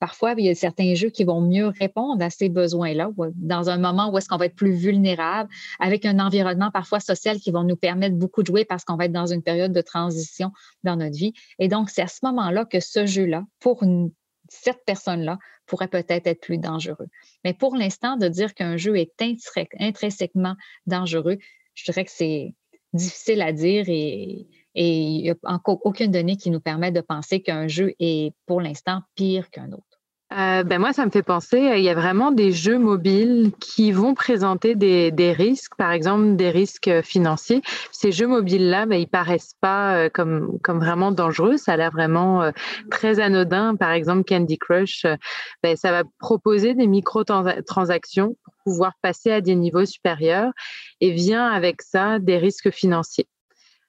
parfois, 0.00 0.34
il 0.38 0.46
y 0.46 0.48
a 0.48 0.54
certains 0.54 0.94
jeux 0.94 1.10
qui 1.10 1.24
vont 1.24 1.42
mieux 1.42 1.66
répondre 1.66 2.24
à 2.24 2.30
ces 2.30 2.48
besoins-là, 2.48 3.10
dans 3.34 3.68
un 3.68 3.76
moment 3.76 4.10
où 4.10 4.16
est-ce 4.16 4.26
qu'on 4.26 4.38
va 4.38 4.46
être 4.46 4.56
plus 4.56 4.72
vulnérable, 4.72 5.50
avec 5.78 6.06
un 6.06 6.18
environnement 6.20 6.70
parfois 6.70 7.00
social 7.00 7.38
qui 7.38 7.50
va 7.50 7.62
nous 7.62 7.76
permettre 7.76 8.16
beaucoup 8.16 8.42
de 8.42 8.46
jouer 8.46 8.64
parce 8.64 8.84
qu'on 8.84 8.96
va 8.96 9.04
être 9.04 9.12
dans 9.12 9.26
une 9.26 9.42
période 9.42 9.72
de 9.72 9.82
transition 9.82 10.52
dans 10.84 10.96
notre 10.96 11.16
vie. 11.16 11.34
Et 11.58 11.68
donc, 11.68 11.90
c'est 11.90 12.02
à 12.02 12.06
ce 12.06 12.20
moment-là 12.22 12.64
que 12.64 12.80
ce 12.80 13.04
jeu-là, 13.04 13.44
pour 13.60 13.84
cette 14.48 14.84
personne-là, 14.84 15.38
pourrait 15.66 15.88
peut-être 15.88 16.26
être 16.26 16.40
plus 16.40 16.58
dangereux. 16.58 17.08
Mais 17.44 17.54
pour 17.54 17.76
l'instant, 17.76 18.16
de 18.16 18.28
dire 18.28 18.54
qu'un 18.54 18.76
jeu 18.76 18.96
est 18.96 19.12
intrinsèquement 19.78 20.56
dangereux, 20.86 21.38
je 21.74 21.84
dirais 21.84 22.04
que 22.04 22.10
c'est 22.10 22.54
difficile 22.92 23.42
à 23.42 23.52
dire 23.52 23.84
et, 23.88 24.46
il 24.74 25.22
n'y 25.22 25.30
a 25.30 25.36
aucune 25.66 26.12
donnée 26.12 26.36
qui 26.36 26.50
nous 26.50 26.60
permet 26.60 26.92
de 26.92 27.00
penser 27.00 27.42
qu'un 27.42 27.66
jeu 27.66 27.94
est 27.98 28.32
pour 28.46 28.60
l'instant 28.60 29.02
pire 29.16 29.50
qu'un 29.50 29.72
autre. 29.72 29.87
Euh, 30.36 30.62
ben 30.62 30.78
moi, 30.78 30.92
ça 30.92 31.06
me 31.06 31.10
fait 31.10 31.22
penser, 31.22 31.58
il 31.58 31.82
y 31.82 31.88
a 31.88 31.94
vraiment 31.94 32.32
des 32.32 32.52
jeux 32.52 32.78
mobiles 32.78 33.50
qui 33.60 33.92
vont 33.92 34.12
présenter 34.12 34.74
des, 34.74 35.32
risques, 35.32 35.74
par 35.78 35.90
exemple 35.90 36.36
des 36.36 36.50
risques 36.50 37.00
financiers. 37.02 37.62
Ces 37.92 38.12
jeux 38.12 38.26
mobiles-là, 38.26 38.84
ben, 38.84 38.96
ils 38.96 39.08
paraissent 39.08 39.54
pas 39.62 39.96
euh, 39.96 40.10
comme, 40.12 40.58
comme 40.62 40.80
vraiment 40.80 41.12
dangereux, 41.12 41.56
ça 41.56 41.72
a 41.72 41.76
l'air 41.78 41.92
vraiment 41.92 42.42
euh, 42.42 42.50
très 42.90 43.20
anodin. 43.20 43.74
Par 43.76 43.92
exemple, 43.92 44.24
Candy 44.24 44.58
Crush, 44.58 45.06
ben, 45.62 45.76
ça 45.76 45.92
va 45.92 46.02
proposer 46.18 46.74
des 46.74 46.86
micro-transactions 46.86 48.36
pour 48.44 48.54
pouvoir 48.64 48.92
passer 49.00 49.30
à 49.30 49.40
des 49.40 49.54
niveaux 49.54 49.86
supérieurs 49.86 50.52
et 51.00 51.10
vient 51.10 51.46
avec 51.46 51.80
ça 51.80 52.18
des 52.18 52.36
risques 52.36 52.70
financiers. 52.70 53.26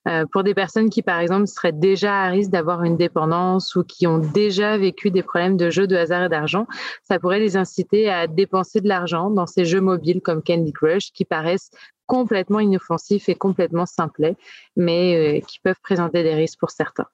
Euh, 0.07 0.25
pour 0.31 0.43
des 0.43 0.53
personnes 0.53 0.89
qui, 0.89 1.01
par 1.01 1.19
exemple, 1.19 1.47
seraient 1.47 1.73
déjà 1.73 2.23
à 2.23 2.29
risque 2.29 2.51
d'avoir 2.51 2.83
une 2.83 2.95
dépendance 2.95 3.75
ou 3.75 3.83
qui 3.83 4.07
ont 4.07 4.17
déjà 4.17 4.77
vécu 4.77 5.11
des 5.11 5.23
problèmes 5.23 5.57
de 5.57 5.69
jeux 5.69 5.87
de 5.87 5.95
hasard 5.95 6.23
et 6.23 6.29
d'argent, 6.29 6.67
ça 7.03 7.19
pourrait 7.19 7.39
les 7.39 7.57
inciter 7.57 8.09
à 8.09 8.27
dépenser 8.27 8.79
de 8.79 8.87
l'argent 8.87 9.29
dans 9.29 9.45
ces 9.45 9.65
jeux 9.65 9.81
mobiles 9.81 10.21
comme 10.21 10.41
Candy 10.41 10.71
Crush 10.71 11.11
qui 11.11 11.25
paraissent 11.25 11.69
complètement 12.05 12.59
inoffensifs 12.59 13.29
et 13.29 13.35
complètement 13.35 13.85
simplets, 13.85 14.35
mais 14.75 15.39
euh, 15.39 15.45
qui 15.45 15.59
peuvent 15.59 15.79
présenter 15.83 16.23
des 16.23 16.33
risques 16.33 16.59
pour 16.59 16.71
certains. 16.71 17.07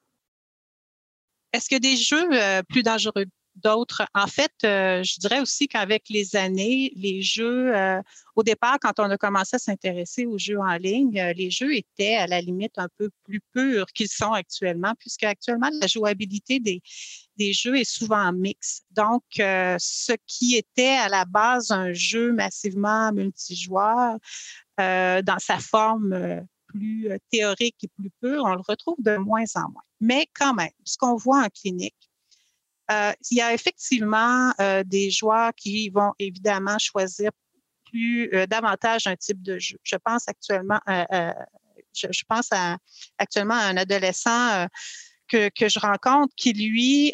Est-ce 1.52 1.68
que 1.68 1.80
des 1.80 1.96
jeux 1.96 2.28
euh, 2.32 2.62
plus 2.68 2.82
dangereux? 2.82 3.26
D'autres. 3.56 4.02
En 4.14 4.26
fait, 4.26 4.52
euh, 4.64 5.02
je 5.02 5.18
dirais 5.18 5.40
aussi 5.40 5.68
qu'avec 5.68 6.08
les 6.08 6.36
années, 6.36 6.92
les 6.94 7.22
jeux, 7.22 7.74
euh, 7.76 8.00
au 8.34 8.42
départ, 8.42 8.78
quand 8.80 8.98
on 8.98 9.10
a 9.10 9.16
commencé 9.16 9.56
à 9.56 9.58
s'intéresser 9.58 10.26
aux 10.26 10.38
jeux 10.38 10.58
en 10.58 10.76
ligne, 10.76 11.18
euh, 11.18 11.32
les 11.32 11.50
jeux 11.50 11.74
étaient 11.74 12.16
à 12.16 12.26
la 12.26 12.40
limite 12.40 12.78
un 12.78 12.88
peu 12.98 13.10
plus 13.24 13.40
purs 13.52 13.86
qu'ils 13.86 14.08
sont 14.08 14.32
actuellement, 14.32 14.94
puisque 14.98 15.24
actuellement, 15.24 15.70
la 15.80 15.86
jouabilité 15.86 16.60
des, 16.60 16.82
des 17.36 17.52
jeux 17.52 17.76
est 17.76 17.90
souvent 17.90 18.32
mixte. 18.32 18.84
Donc, 18.90 19.24
ce 19.36 20.12
qui 20.26 20.56
était 20.56 20.96
à 20.96 21.08
la 21.08 21.24
base 21.24 21.70
un 21.70 21.92
jeu 21.92 22.32
massivement 22.32 23.12
multijoueur, 23.12 24.18
dans 24.78 25.38
sa 25.38 25.58
forme 25.58 26.46
plus 26.66 27.08
théorique 27.30 27.76
et 27.82 27.88
plus 27.88 28.10
pure, 28.20 28.42
on 28.44 28.54
le 28.54 28.62
retrouve 28.66 28.96
de 28.98 29.16
moins 29.16 29.44
en 29.54 29.70
moins. 29.70 29.82
Mais 30.00 30.26
quand 30.34 30.54
même, 30.54 30.70
ce 30.84 30.96
qu'on 30.98 31.16
voit 31.16 31.42
en 31.42 31.48
clinique, 31.48 32.10
euh, 32.90 33.12
il 33.30 33.38
y 33.38 33.40
a 33.40 33.52
effectivement 33.52 34.52
euh, 34.60 34.84
des 34.84 35.10
joueurs 35.10 35.52
qui 35.54 35.90
vont 35.90 36.12
évidemment 36.18 36.78
choisir 36.78 37.30
plus 37.86 38.30
euh, 38.32 38.46
davantage 38.46 39.06
un 39.06 39.16
type 39.16 39.42
de 39.42 39.58
jeu. 39.58 39.78
Je 39.82 39.96
pense 39.96 40.28
actuellement, 40.28 40.80
je, 40.86 42.06
je, 42.10 42.22
pense 42.28 42.48
à, 42.52 42.76
actuellement 43.18 43.54
à 43.54 43.64
un 43.64 43.76
adolescent 43.76 44.66
que, 45.28 45.48
que, 45.48 45.68
je 45.68 45.80
rencontre 45.80 46.32
qui, 46.36 46.52
lui, 46.52 47.12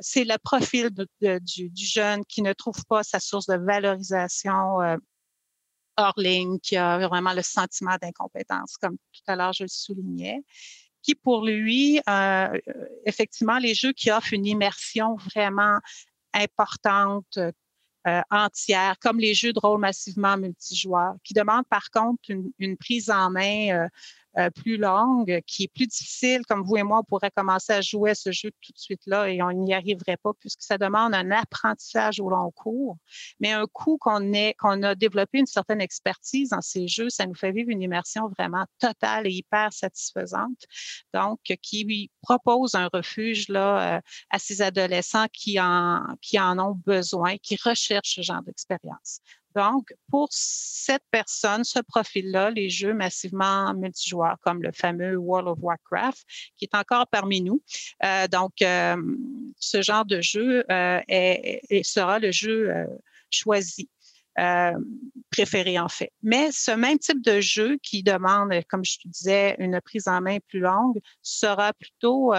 c'est 0.00 0.24
le 0.24 0.38
profil 0.38 0.90
du, 0.90 1.70
du, 1.70 1.84
jeune 1.84 2.24
qui 2.24 2.40
ne 2.42 2.52
trouve 2.54 2.82
pas 2.86 3.02
sa 3.02 3.20
source 3.20 3.46
de 3.46 3.56
valorisation 3.56 4.78
hors 5.96 6.14
ligne, 6.16 6.58
qui 6.60 6.76
a 6.76 7.06
vraiment 7.08 7.34
le 7.34 7.42
sentiment 7.42 7.96
d'incompétence, 8.00 8.76
comme 8.76 8.96
tout 9.12 9.22
à 9.26 9.36
l'heure 9.36 9.52
je 9.52 9.64
le 9.64 9.68
soulignais 9.68 10.42
qui 11.02 11.14
pour 11.14 11.46
lui, 11.46 12.00
euh, 12.08 12.48
effectivement, 13.06 13.58
les 13.58 13.74
jeux 13.74 13.92
qui 13.92 14.10
offrent 14.10 14.32
une 14.32 14.46
immersion 14.46 15.16
vraiment 15.16 15.78
importante, 16.34 17.38
euh, 17.38 18.22
entière, 18.30 18.98
comme 19.00 19.18
les 19.18 19.34
jeux 19.34 19.52
de 19.52 19.60
rôle 19.60 19.80
massivement 19.80 20.36
multijoueurs, 20.36 21.14
qui 21.24 21.34
demandent 21.34 21.68
par 21.68 21.90
contre 21.90 22.22
une 22.58 22.76
prise 22.76 23.10
en 23.10 23.30
main 23.30 23.88
euh, 24.38 24.50
plus 24.50 24.76
longue, 24.76 25.40
qui 25.46 25.64
est 25.64 25.72
plus 25.74 25.86
difficile, 25.86 26.42
comme 26.48 26.62
vous 26.62 26.76
et 26.76 26.82
moi, 26.82 27.00
on 27.00 27.04
pourrait 27.04 27.30
commencer 27.34 27.72
à 27.72 27.80
jouer 27.80 28.10
à 28.10 28.14
ce 28.14 28.30
jeu 28.30 28.50
tout 28.60 28.72
de 28.72 28.78
suite 28.78 29.02
là 29.06 29.28
et 29.28 29.42
on 29.42 29.52
n'y 29.52 29.74
arriverait 29.74 30.16
pas 30.16 30.32
puisque 30.38 30.62
ça 30.62 30.78
demande 30.78 31.14
un 31.14 31.30
apprentissage 31.30 32.20
au 32.20 32.30
long 32.30 32.50
cours. 32.52 32.96
Mais 33.40 33.52
un 33.52 33.66
coup 33.66 33.98
qu'on 33.98 34.32
a 34.82 34.94
développé 34.94 35.38
une 35.38 35.46
certaine 35.46 35.80
expertise 35.80 36.50
dans 36.50 36.60
ces 36.60 36.88
jeux, 36.88 37.10
ça 37.10 37.26
nous 37.26 37.34
fait 37.34 37.52
vivre 37.52 37.70
une 37.70 37.82
immersion 37.82 38.28
vraiment 38.38 38.64
totale 38.78 39.26
et 39.26 39.32
hyper 39.32 39.72
satisfaisante. 39.72 40.64
Donc, 41.12 41.40
qui 41.62 42.10
propose 42.22 42.74
un 42.74 42.88
refuge 42.92 43.48
là 43.48 43.96
euh, 43.96 44.00
à 44.30 44.38
ces 44.38 44.62
adolescents 44.62 45.26
qui 45.32 45.58
en, 45.60 46.04
qui 46.20 46.38
en 46.38 46.58
ont 46.58 46.74
besoin, 46.74 47.36
qui 47.38 47.56
recherchent 47.56 48.16
ce 48.16 48.22
genre 48.22 48.42
d'expérience. 48.42 49.20
Donc, 49.54 49.92
pour 50.10 50.28
cette 50.30 51.02
personne, 51.10 51.64
ce 51.64 51.80
profil-là, 51.80 52.50
les 52.50 52.70
jeux 52.70 52.94
massivement 52.94 53.72
multijoueurs 53.74 54.36
comme 54.42 54.62
le 54.62 54.72
fameux 54.72 55.16
World 55.16 55.48
of 55.48 55.58
Warcraft, 55.60 56.24
qui 56.56 56.64
est 56.66 56.74
encore 56.74 57.06
parmi 57.08 57.40
nous. 57.40 57.62
Euh, 58.04 58.28
donc, 58.28 58.62
euh, 58.62 58.96
ce 59.58 59.82
genre 59.82 60.04
de 60.04 60.20
jeu 60.20 60.64
euh, 60.70 61.00
sera 61.82 62.18
le 62.18 62.30
jeu 62.30 62.72
choisi. 63.30 63.88
Préféré 65.30 65.78
en 65.78 65.88
fait. 65.88 66.12
Mais 66.22 66.50
ce 66.52 66.70
même 66.70 66.98
type 66.98 67.22
de 67.22 67.40
jeu 67.40 67.78
qui 67.82 68.02
demande, 68.02 68.52
comme 68.68 68.84
je 68.84 68.98
te 68.98 69.08
disais, 69.08 69.56
une 69.58 69.80
prise 69.80 70.08
en 70.08 70.20
main 70.20 70.38
plus 70.48 70.60
longue, 70.60 70.98
sera 71.22 71.72
plutôt 71.72 72.32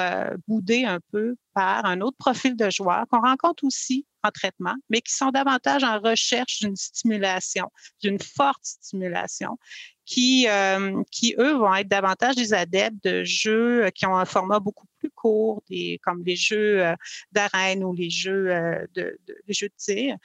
boudé 0.47 0.85
un 0.85 0.99
peu 1.12 1.35
par 1.53 1.85
un 1.85 2.01
autre 2.01 2.17
profil 2.17 2.55
de 2.55 2.69
joueur 2.69 3.05
qu'on 3.09 3.21
rencontre 3.21 3.63
aussi 3.63 4.05
en 4.23 4.31
traitement, 4.31 4.75
mais 4.89 5.01
qui 5.01 5.13
sont 5.13 5.29
davantage 5.29 5.83
en 5.83 5.99
recherche 5.99 6.59
d'une 6.59 6.75
stimulation, 6.75 7.71
d'une 8.01 8.19
forte 8.19 8.63
stimulation, 8.63 9.57
qui, 10.05 10.47
euh, 10.49 11.03
qui, 11.12 11.35
eux, 11.38 11.53
vont 11.53 11.73
être 11.75 11.88
davantage 11.88 12.35
des 12.35 12.53
adeptes 12.53 13.03
de 13.03 13.23
jeux 13.23 13.89
qui 13.91 14.05
ont 14.05 14.17
un 14.17 14.25
format 14.25 14.59
beaucoup 14.59 14.88
plus 14.97 15.12
court, 15.12 15.62
des, 15.69 15.99
comme 16.03 16.23
les 16.25 16.35
jeux 16.35 16.83
euh, 16.83 16.95
d'arène 17.31 17.83
ou 17.83 17.93
les 17.93 18.09
jeux, 18.09 18.49
euh, 18.49 18.85
de, 18.95 19.19
de, 19.27 19.35
jeux 19.49 19.69
de 19.69 19.73
tir, 19.77 20.15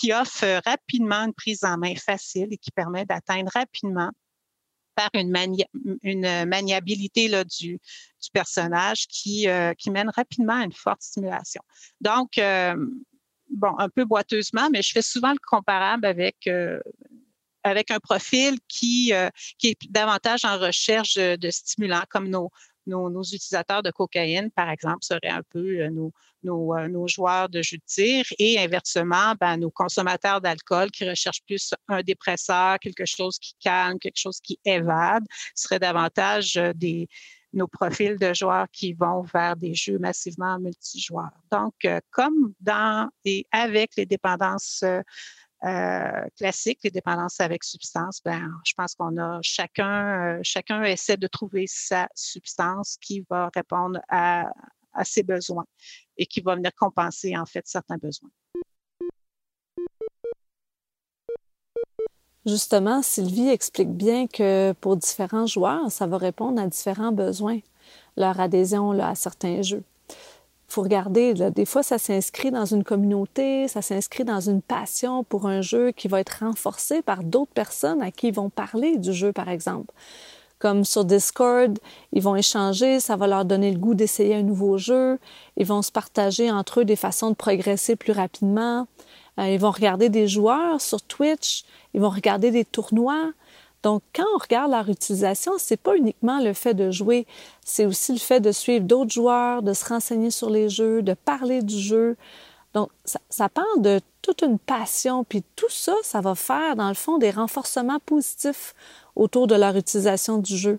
qui 0.00 0.12
offrent 0.12 0.62
rapidement 0.64 1.26
une 1.26 1.34
prise 1.34 1.64
en 1.64 1.76
main 1.76 1.94
facile 1.94 2.48
et 2.50 2.56
qui 2.56 2.70
permet 2.70 3.04
d'atteindre 3.04 3.50
rapidement 3.54 4.10
par 4.94 5.10
une, 5.14 5.34
une 6.02 6.44
maniabilité 6.46 7.28
là, 7.28 7.44
du, 7.44 7.78
personnage 8.32 9.06
qui, 9.08 9.46
qui 9.78 9.90
mène 9.90 10.10
rapidement 10.10 10.60
à 10.60 10.64
une 10.64 10.72
forte 10.72 11.02
stimulation. 11.02 11.62
Donc, 12.00 12.38
bon, 13.50 13.76
un 13.78 13.88
peu 13.88 14.04
boiteusement, 14.04 14.68
mais 14.70 14.82
je 14.82 14.92
fais 14.92 15.02
souvent 15.02 15.32
le 15.32 15.38
comparable 15.46 16.06
avec 16.06 16.46
euh, 16.46 16.80
avec 17.62 17.90
un 17.90 17.98
profil 17.98 18.58
qui, 18.68 19.12
euh, 19.12 19.28
qui 19.58 19.68
est 19.68 19.76
davantage 19.90 20.46
en 20.46 20.58
recherche 20.58 21.16
de, 21.16 21.50
stimulants, 21.50 22.04
comme 22.08 22.28
nos, 22.28 22.50
nos, 22.86 23.10
nos, 23.10 23.22
utilisateurs 23.22 23.82
de 23.82 23.90
cocaïne, 23.90 24.50
par 24.50 24.70
exemple, 24.70 25.02
seraient 25.02 25.28
un 25.28 25.42
peu 25.50 25.80
euh, 25.80 25.90
nos, 25.90 26.12
nos, 26.42 26.88
nos, 26.88 27.06
joueurs 27.06 27.48
de 27.48 27.62
jeux 27.62 27.76
de 27.76 27.82
tir, 27.86 28.24
et 28.38 28.58
inversement, 28.58 29.34
ben, 29.40 29.56
nos 29.56 29.70
consommateurs 29.70 30.40
d'alcool 30.40 30.90
qui 30.90 31.08
recherchent 31.08 31.42
plus 31.46 31.74
un 31.88 32.02
dépresseur, 32.02 32.78
quelque 32.78 33.04
chose 33.04 33.38
qui 33.38 33.54
calme, 33.60 33.98
quelque 33.98 34.18
chose 34.18 34.40
qui 34.40 34.58
évade, 34.64 35.24
seraient 35.54 35.78
davantage 35.78 36.54
des, 36.74 37.08
nos 37.52 37.66
profils 37.66 38.16
de 38.16 38.32
joueurs 38.32 38.66
qui 38.72 38.92
vont 38.92 39.22
vers 39.22 39.56
des 39.56 39.74
jeux 39.74 39.98
massivement 39.98 40.58
multijoueurs. 40.58 41.30
Donc, 41.50 41.74
euh, 41.84 42.00
comme 42.10 42.54
dans 42.60 43.08
et 43.24 43.46
avec 43.50 43.96
les 43.96 44.06
dépendances 44.06 44.84
euh, 45.64 45.90
euh, 46.20 46.26
classiques, 46.36 46.80
les 46.84 46.90
dépendances 46.90 47.40
avec 47.40 47.64
substance, 47.64 48.20
ben, 48.24 48.50
je 48.64 48.72
pense 48.76 48.94
qu'on 48.94 49.16
a 49.18 49.40
chacun, 49.42 50.38
chacun 50.42 50.82
essaie 50.84 51.16
de 51.16 51.26
trouver 51.26 51.66
sa 51.66 52.08
substance 52.14 52.96
qui 53.00 53.24
va 53.28 53.50
répondre 53.54 54.00
à, 54.08 54.50
ses 55.04 55.22
besoins 55.22 55.66
et 56.16 56.26
qui 56.26 56.40
va 56.40 56.56
venir 56.56 56.72
compenser 56.76 57.36
en 57.36 57.46
fait 57.46 57.66
certains 57.66 57.96
besoins. 57.96 58.30
Justement, 62.44 63.02
Sylvie 63.02 63.50
explique 63.50 63.90
bien 63.90 64.26
que 64.26 64.72
pour 64.80 64.96
différents 64.96 65.46
joueurs, 65.46 65.90
ça 65.90 66.06
va 66.06 66.18
répondre 66.18 66.60
à 66.60 66.66
différents 66.66 67.12
besoins, 67.12 67.60
leur 68.16 68.40
adhésion 68.40 68.90
à 68.92 69.14
certains 69.14 69.62
jeux. 69.62 69.84
Faut 70.70 70.82
regarder, 70.82 71.34
là, 71.34 71.50
des 71.50 71.64
fois, 71.64 71.82
ça 71.82 71.98
s'inscrit 71.98 72.52
dans 72.52 72.64
une 72.64 72.84
communauté, 72.84 73.66
ça 73.66 73.82
s'inscrit 73.82 74.22
dans 74.22 74.38
une 74.38 74.62
passion 74.62 75.24
pour 75.24 75.48
un 75.48 75.62
jeu 75.62 75.90
qui 75.90 76.06
va 76.06 76.20
être 76.20 76.44
renforcé 76.44 77.02
par 77.02 77.24
d'autres 77.24 77.50
personnes 77.52 78.00
à 78.00 78.12
qui 78.12 78.28
ils 78.28 78.34
vont 78.34 78.50
parler 78.50 78.96
du 78.96 79.12
jeu, 79.12 79.32
par 79.32 79.48
exemple. 79.48 79.92
Comme 80.60 80.84
sur 80.84 81.04
Discord, 81.04 81.76
ils 82.12 82.22
vont 82.22 82.36
échanger, 82.36 83.00
ça 83.00 83.16
va 83.16 83.26
leur 83.26 83.44
donner 83.44 83.72
le 83.72 83.80
goût 83.80 83.94
d'essayer 83.94 84.36
un 84.36 84.44
nouveau 84.44 84.78
jeu, 84.78 85.18
ils 85.56 85.66
vont 85.66 85.82
se 85.82 85.90
partager 85.90 86.52
entre 86.52 86.82
eux 86.82 86.84
des 86.84 86.94
façons 86.94 87.30
de 87.30 87.34
progresser 87.34 87.96
plus 87.96 88.12
rapidement. 88.12 88.86
Euh, 89.40 89.48
ils 89.48 89.58
vont 89.58 89.72
regarder 89.72 90.08
des 90.08 90.28
joueurs 90.28 90.80
sur 90.80 91.02
Twitch, 91.02 91.64
ils 91.94 92.00
vont 92.00 92.10
regarder 92.10 92.52
des 92.52 92.64
tournois. 92.64 93.32
Donc, 93.82 94.02
quand 94.14 94.26
on 94.34 94.38
regarde 94.38 94.70
leur 94.70 94.88
utilisation, 94.88 95.52
c'est 95.58 95.78
pas 95.78 95.96
uniquement 95.96 96.40
le 96.40 96.52
fait 96.52 96.74
de 96.74 96.90
jouer, 96.90 97.26
c'est 97.64 97.86
aussi 97.86 98.12
le 98.12 98.18
fait 98.18 98.40
de 98.40 98.52
suivre 98.52 98.84
d'autres 98.84 99.12
joueurs, 99.12 99.62
de 99.62 99.72
se 99.72 99.86
renseigner 99.86 100.30
sur 100.30 100.50
les 100.50 100.68
jeux, 100.68 101.02
de 101.02 101.14
parler 101.14 101.62
du 101.62 101.78
jeu. 101.78 102.16
Donc, 102.74 102.90
ça, 103.04 103.20
ça 103.30 103.48
parle 103.48 103.80
de 103.80 104.00
toute 104.22 104.42
une 104.42 104.58
passion, 104.58 105.24
puis 105.24 105.42
tout 105.56 105.70
ça, 105.70 105.94
ça 106.02 106.20
va 106.20 106.34
faire, 106.34 106.76
dans 106.76 106.88
le 106.88 106.94
fond, 106.94 107.18
des 107.18 107.30
renforcements 107.30 107.98
positifs 108.04 108.74
autour 109.16 109.46
de 109.46 109.54
leur 109.54 109.76
utilisation 109.76 110.38
du 110.38 110.56
jeu. 110.56 110.78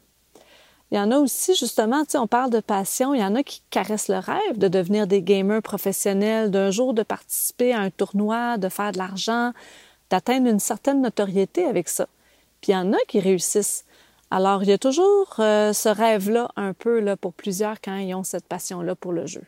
Il 0.91 0.97
y 0.97 0.99
en 0.99 1.09
a 1.09 1.17
aussi, 1.17 1.55
justement, 1.55 2.03
tu 2.03 2.17
on 2.17 2.27
parle 2.27 2.49
de 2.49 2.59
passion, 2.59 3.13
il 3.13 3.21
y 3.21 3.23
en 3.23 3.35
a 3.35 3.43
qui 3.43 3.61
caressent 3.69 4.09
le 4.09 4.19
rêve 4.19 4.57
de 4.57 4.67
devenir 4.67 5.07
des 5.07 5.21
gamers 5.21 5.61
professionnels, 5.61 6.51
d'un 6.51 6.69
jour 6.69 6.93
de 6.93 7.01
participer 7.01 7.73
à 7.73 7.79
un 7.79 7.89
tournoi, 7.89 8.57
de 8.57 8.67
faire 8.67 8.91
de 8.91 8.97
l'argent, 8.97 9.53
d'atteindre 10.09 10.49
une 10.49 10.59
certaine 10.59 11.01
notoriété 11.01 11.65
avec 11.65 11.87
ça. 11.87 12.07
Puis 12.61 12.71
il 12.71 12.75
y 12.75 12.77
en 12.77 12.93
a 12.93 12.97
qui 13.07 13.19
réussissent. 13.19 13.85
Alors, 14.29 14.63
il 14.63 14.69
y 14.69 14.73
a 14.73 14.77
toujours 14.77 15.35
euh, 15.39 15.73
ce 15.73 15.89
rêve-là 15.89 16.49
un 16.55 16.73
peu 16.73 16.99
là, 16.99 17.17
pour 17.17 17.33
plusieurs 17.33 17.81
quand 17.81 17.97
ils 17.97 18.13
ont 18.13 18.23
cette 18.23 18.47
passion-là 18.47 18.95
pour 18.95 19.11
le 19.11 19.27
jeu. 19.27 19.43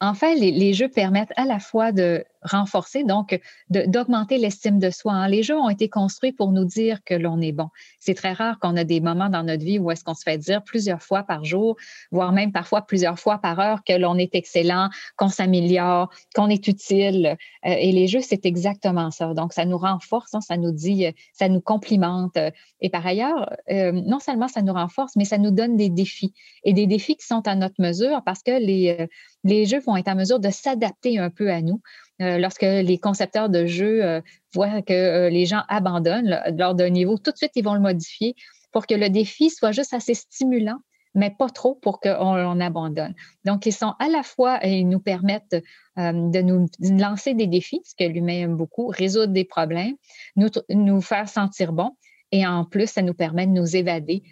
En 0.00 0.14
fait, 0.14 0.34
les, 0.34 0.74
jeux 0.74 0.88
permettent 0.88 1.32
à 1.36 1.44
la 1.44 1.58
fois 1.58 1.90
de 1.90 2.24
renforcer, 2.44 3.04
donc 3.04 3.40
d'augmenter 3.70 4.38
l'estime 4.38 4.78
de 4.78 4.90
soi. 4.90 5.12
Hein. 5.12 5.28
Les 5.28 5.42
jeux 5.42 5.56
ont 5.56 5.68
été 5.68 5.88
construits 5.88 6.32
pour 6.32 6.52
nous 6.52 6.64
dire 6.64 7.02
que 7.04 7.14
l'on 7.14 7.40
est 7.40 7.52
bon. 7.52 7.68
C'est 7.98 8.14
très 8.14 8.32
rare 8.32 8.58
qu'on 8.58 8.76
a 8.76 8.84
des 8.84 9.00
moments 9.00 9.28
dans 9.28 9.42
notre 9.42 9.64
vie 9.64 9.78
où 9.78 9.90
est-ce 9.90 10.04
qu'on 10.04 10.14
se 10.14 10.22
fait 10.22 10.38
dire 10.38 10.62
plusieurs 10.62 11.02
fois 11.02 11.22
par 11.22 11.44
jour, 11.44 11.76
voire 12.10 12.32
même 12.32 12.52
parfois 12.52 12.82
plusieurs 12.82 13.18
fois 13.18 13.38
par 13.38 13.58
heure 13.60 13.84
que 13.84 13.92
l'on 13.92 14.16
est 14.16 14.34
excellent, 14.34 14.90
qu'on 15.16 15.28
s'améliore, 15.28 16.10
qu'on 16.34 16.48
est 16.48 16.66
utile. 16.68 17.36
Euh, 17.66 17.74
et 17.78 17.92
les 17.92 18.06
jeux, 18.06 18.20
c'est 18.20 18.46
exactement 18.46 19.10
ça. 19.10 19.34
Donc, 19.34 19.52
ça 19.52 19.64
nous 19.64 19.78
renforce, 19.78 20.34
hein, 20.34 20.40
ça 20.40 20.56
nous 20.56 20.72
dit, 20.72 21.06
ça 21.32 21.48
nous 21.48 21.60
complimente. 21.60 22.38
Et 22.80 22.90
par 22.90 23.06
ailleurs, 23.06 23.50
euh, 23.70 23.92
non 23.92 24.18
seulement 24.18 24.48
ça 24.48 24.62
nous 24.62 24.72
renforce, 24.72 25.16
mais 25.16 25.24
ça 25.24 25.38
nous 25.38 25.50
donne 25.50 25.76
des 25.76 25.88
défis. 25.88 26.34
Et 26.64 26.72
des 26.72 26.86
défis 26.86 27.16
qui 27.16 27.26
sont 27.26 27.46
à 27.46 27.54
notre 27.54 27.80
mesure 27.80 28.22
parce 28.24 28.42
que 28.42 28.58
les, 28.58 28.96
euh, 29.00 29.06
les 29.44 29.66
jeux 29.66 29.80
vont 29.80 29.96
être 29.96 30.08
en 30.08 30.14
mesure 30.14 30.40
de 30.40 30.50
s'adapter 30.50 31.18
un 31.18 31.30
peu 31.30 31.50
à 31.50 31.62
nous. 31.62 31.80
Euh, 32.22 32.38
lorsque 32.38 32.62
les 32.62 32.98
concepteurs 32.98 33.48
de 33.48 33.66
jeux 33.66 34.04
euh, 34.04 34.20
voient 34.54 34.82
que 34.82 34.92
euh, 34.92 35.30
les 35.30 35.46
gens 35.46 35.62
abandonnent 35.68 36.40
lors 36.56 36.74
d'un 36.74 36.90
niveau, 36.90 37.18
tout 37.18 37.32
de 37.32 37.36
suite, 37.36 37.52
ils 37.56 37.64
vont 37.64 37.74
le 37.74 37.80
modifier 37.80 38.36
pour 38.72 38.86
que 38.86 38.94
le 38.94 39.10
défi 39.10 39.50
soit 39.50 39.72
juste 39.72 39.94
assez 39.94 40.14
stimulant, 40.14 40.78
mais 41.14 41.30
pas 41.36 41.48
trop 41.48 41.74
pour 41.74 42.00
qu'on 42.00 42.60
abandonne. 42.60 43.14
Donc, 43.44 43.66
ils 43.66 43.72
sont 43.72 43.94
à 43.98 44.08
la 44.08 44.22
fois, 44.22 44.60
ils 44.64 44.88
nous 44.88 45.00
permettent 45.00 45.56
de 45.96 46.40
nous 46.40 46.66
lancer 46.80 47.34
des 47.34 47.46
défis, 47.46 47.80
ce 47.84 47.94
que 47.96 48.08
l'humain 48.10 48.42
aime 48.42 48.56
beaucoup, 48.56 48.88
résoudre 48.88 49.32
des 49.32 49.44
problèmes, 49.44 49.94
nous, 50.34 50.48
nous 50.70 51.00
faire 51.00 51.28
sentir 51.28 51.72
bon, 51.72 51.92
et 52.32 52.44
en 52.44 52.64
plus, 52.64 52.90
ça 52.90 53.02
nous 53.02 53.14
permet 53.14 53.46
de 53.46 53.52
nous 53.52 53.76
évader 53.76 54.24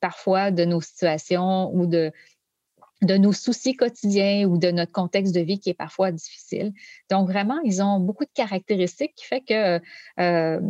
parfois 0.00 0.50
de 0.50 0.66
nos 0.66 0.82
situations 0.82 1.74
ou 1.74 1.86
de, 1.86 2.12
de 3.02 3.16
nos 3.16 3.32
soucis 3.32 3.74
quotidiens 3.74 4.46
ou 4.46 4.58
de 4.58 4.70
notre 4.70 4.92
contexte 4.92 5.34
de 5.34 5.40
vie 5.40 5.58
qui 5.58 5.70
est 5.70 5.74
parfois 5.74 6.12
difficile. 6.12 6.72
Donc, 7.10 7.28
vraiment, 7.28 7.58
ils 7.64 7.82
ont 7.82 7.98
beaucoup 7.98 8.24
de 8.24 8.30
caractéristiques 8.34 9.14
qui 9.16 9.24
fait 9.24 9.40
que 9.40 9.80
euh, 10.20 10.60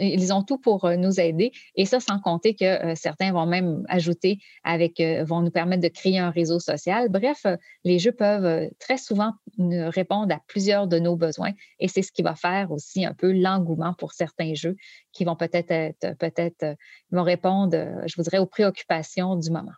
ils 0.00 0.32
ont 0.32 0.42
tout 0.42 0.58
pour 0.58 0.84
euh, 0.84 0.96
nous 0.96 1.20
aider. 1.20 1.52
Et 1.76 1.86
ça, 1.86 2.00
sans 2.00 2.18
compter 2.18 2.54
que 2.54 2.64
euh, 2.64 2.94
certains 2.96 3.32
vont 3.32 3.46
même 3.46 3.84
ajouter 3.88 4.38
avec, 4.64 5.00
vont 5.22 5.40
nous 5.40 5.50
permettre 5.50 5.82
de 5.82 5.88
créer 5.88 6.18
un 6.18 6.30
réseau 6.30 6.58
social. 6.58 7.08
Bref, 7.08 7.46
les 7.84 7.98
jeux 7.98 8.12
peuvent 8.12 8.68
très 8.78 8.98
souvent 8.98 9.32
répondre 9.58 10.34
à 10.34 10.40
plusieurs 10.46 10.86
de 10.86 10.98
nos 10.98 11.16
besoins. 11.16 11.52
Et 11.78 11.88
c'est 11.88 12.02
ce 12.02 12.12
qui 12.12 12.22
va 12.22 12.34
faire 12.34 12.72
aussi 12.72 13.04
un 13.04 13.14
peu 13.14 13.32
l'engouement 13.32 13.94
pour 13.94 14.12
certains 14.12 14.54
jeux 14.54 14.76
qui 15.12 15.24
vont 15.24 15.36
peut-être 15.36 15.70
être, 15.70 16.16
peut-être, 16.18 16.76
vont 17.10 17.22
répondre, 17.22 17.76
je 18.06 18.14
voudrais, 18.16 18.38
aux 18.38 18.46
préoccupations 18.46 19.36
du 19.36 19.50
moment. 19.50 19.72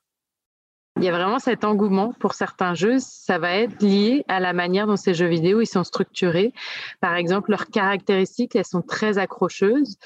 Il 0.98 1.04
y 1.04 1.08
a 1.08 1.12
vraiment 1.12 1.38
cet 1.38 1.64
engouement 1.64 2.12
pour 2.20 2.34
certains 2.34 2.74
jeux. 2.74 2.98
Ça 2.98 3.38
va 3.38 3.56
être 3.56 3.82
lié 3.82 4.24
à 4.28 4.40
la 4.40 4.52
manière 4.52 4.86
dont 4.86 4.96
ces 4.96 5.14
jeux 5.14 5.26
vidéo 5.26 5.60
ils 5.60 5.66
sont 5.66 5.84
structurés. 5.84 6.52
Par 7.00 7.16
exemple, 7.16 7.50
leurs 7.50 7.66
caractéristiques, 7.66 8.54
elles 8.54 8.66
sont 8.66 8.82
très 8.82 9.18
accrocheuses. 9.18 9.96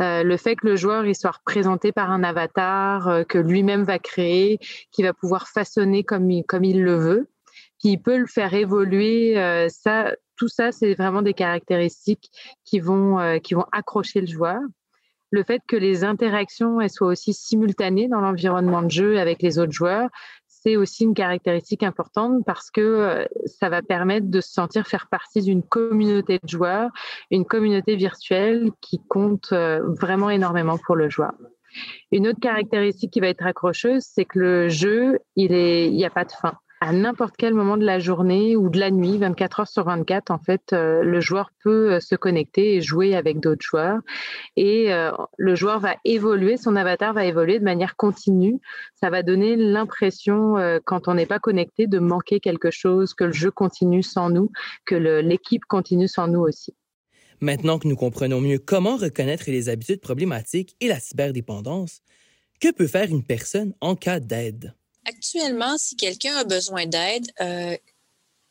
Euh, 0.00 0.22
le 0.22 0.36
fait 0.36 0.56
que 0.56 0.66
le 0.66 0.76
joueur 0.76 1.06
il 1.06 1.14
soit 1.14 1.30
représenté 1.32 1.90
par 1.90 2.10
un 2.10 2.22
avatar 2.22 3.08
euh, 3.08 3.24
que 3.24 3.38
lui-même 3.38 3.82
va 3.82 3.98
créer, 3.98 4.58
qui 4.92 5.02
va 5.02 5.14
pouvoir 5.14 5.48
façonner 5.48 6.04
comme 6.04 6.30
il, 6.30 6.82
le 6.82 6.96
veut, 6.96 7.28
qui 7.78 7.96
peut 7.96 8.18
le 8.18 8.26
faire 8.26 8.54
évoluer. 8.54 9.38
Euh, 9.38 9.68
ça, 9.68 10.12
tout 10.36 10.48
ça, 10.48 10.70
c'est 10.70 10.94
vraiment 10.94 11.22
des 11.22 11.34
caractéristiques 11.34 12.30
qui 12.64 12.78
vont 12.78 13.18
accrocher 13.72 14.20
le 14.20 14.26
joueur 14.26 14.60
le 15.30 15.42
fait 15.42 15.60
que 15.66 15.76
les 15.76 16.04
interactions 16.04 16.78
soient 16.88 17.08
aussi 17.08 17.32
simultanées 17.32 18.08
dans 18.08 18.20
l'environnement 18.20 18.82
de 18.82 18.90
jeu 18.90 19.18
avec 19.18 19.42
les 19.42 19.58
autres 19.58 19.72
joueurs, 19.72 20.08
c'est 20.46 20.76
aussi 20.76 21.04
une 21.04 21.14
caractéristique 21.14 21.82
importante 21.82 22.44
parce 22.44 22.70
que 22.70 22.80
euh, 22.80 23.24
ça 23.44 23.68
va 23.68 23.82
permettre 23.82 24.28
de 24.28 24.40
se 24.40 24.52
sentir 24.52 24.86
faire 24.86 25.06
partie 25.08 25.42
d'une 25.42 25.62
communauté 25.62 26.40
de 26.42 26.48
joueurs, 26.48 26.90
une 27.30 27.44
communauté 27.44 27.94
virtuelle 27.94 28.70
qui 28.80 29.00
compte 29.08 29.50
euh, 29.52 29.80
vraiment 30.00 30.30
énormément 30.30 30.78
pour 30.78 30.96
le 30.96 31.08
joueur. 31.08 31.34
Une 32.10 32.26
autre 32.26 32.40
caractéristique 32.40 33.12
qui 33.12 33.20
va 33.20 33.28
être 33.28 33.46
accrocheuse, 33.46 34.02
c'est 34.02 34.24
que 34.24 34.38
le 34.38 34.68
jeu, 34.68 35.18
il 35.36 35.52
n'y 35.52 36.04
a 36.04 36.10
pas 36.10 36.24
de 36.24 36.32
fin 36.32 36.54
à 36.80 36.92
n'importe 36.92 37.34
quel 37.38 37.54
moment 37.54 37.76
de 37.76 37.84
la 37.84 37.98
journée 37.98 38.54
ou 38.54 38.68
de 38.68 38.78
la 38.78 38.90
nuit, 38.90 39.16
24 39.16 39.60
heures 39.60 39.68
sur 39.68 39.84
24, 39.84 40.30
en 40.30 40.38
fait, 40.38 40.72
euh, 40.72 41.02
le 41.02 41.20
joueur 41.20 41.50
peut 41.62 41.94
euh, 41.94 42.00
se 42.00 42.14
connecter 42.14 42.74
et 42.74 42.82
jouer 42.82 43.14
avec 43.14 43.40
d'autres 43.40 43.64
joueurs. 43.64 44.00
Et 44.56 44.92
euh, 44.92 45.10
le 45.38 45.54
joueur 45.54 45.80
va 45.80 45.96
évoluer, 46.04 46.58
son 46.58 46.76
avatar 46.76 47.14
va 47.14 47.24
évoluer 47.24 47.58
de 47.58 47.64
manière 47.64 47.96
continue. 47.96 48.60
Ça 48.94 49.08
va 49.08 49.22
donner 49.22 49.56
l'impression, 49.56 50.56
quand 50.84 51.08
on 51.08 51.14
n'est 51.14 51.26
pas 51.26 51.38
connecté, 51.38 51.86
de 51.86 51.98
manquer 51.98 52.40
quelque 52.40 52.70
chose, 52.70 53.14
que 53.14 53.24
le 53.24 53.32
jeu 53.32 53.50
continue 53.50 54.02
sans 54.02 54.30
nous, 54.30 54.50
que 54.84 54.94
l'équipe 54.94 55.64
continue 55.66 56.08
sans 56.08 56.28
nous 56.28 56.40
aussi. 56.40 56.74
Maintenant 57.40 57.78
que 57.78 57.88
nous 57.88 57.96
comprenons 57.96 58.40
mieux 58.40 58.58
comment 58.58 58.96
reconnaître 58.96 59.44
les 59.48 59.68
habitudes 59.68 60.00
problématiques 60.00 60.76
et 60.80 60.88
la 60.88 60.98
cyberdépendance, 60.98 62.00
que 62.60 62.72
peut 62.72 62.86
faire 62.86 63.10
une 63.10 63.24
personne 63.24 63.74
en 63.80 63.94
cas 63.94 64.20
d'aide? 64.20 64.74
Actuellement, 65.06 65.78
si 65.78 65.94
quelqu'un 65.94 66.36
a 66.36 66.42
besoin 66.42 66.84
d'aide, 66.84 67.30
euh, 67.40 67.76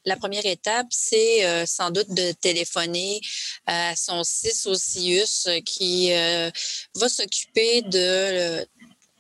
la 0.06 0.16
première 0.16 0.46
étape, 0.46 0.88
c'est 0.90 1.46
euh, 1.46 1.66
sans 1.66 1.92
doute 1.92 2.14
de 2.14 2.32
téléphoner 2.32 3.20
à 3.66 3.94
son 3.98 4.24
CIS 4.24 4.66
au 4.68 4.76
CIUS 4.76 5.62
qui 5.66 6.14
euh, 6.14 6.50
va 6.96 7.10
s'occuper 7.10 7.82
de 7.82 8.66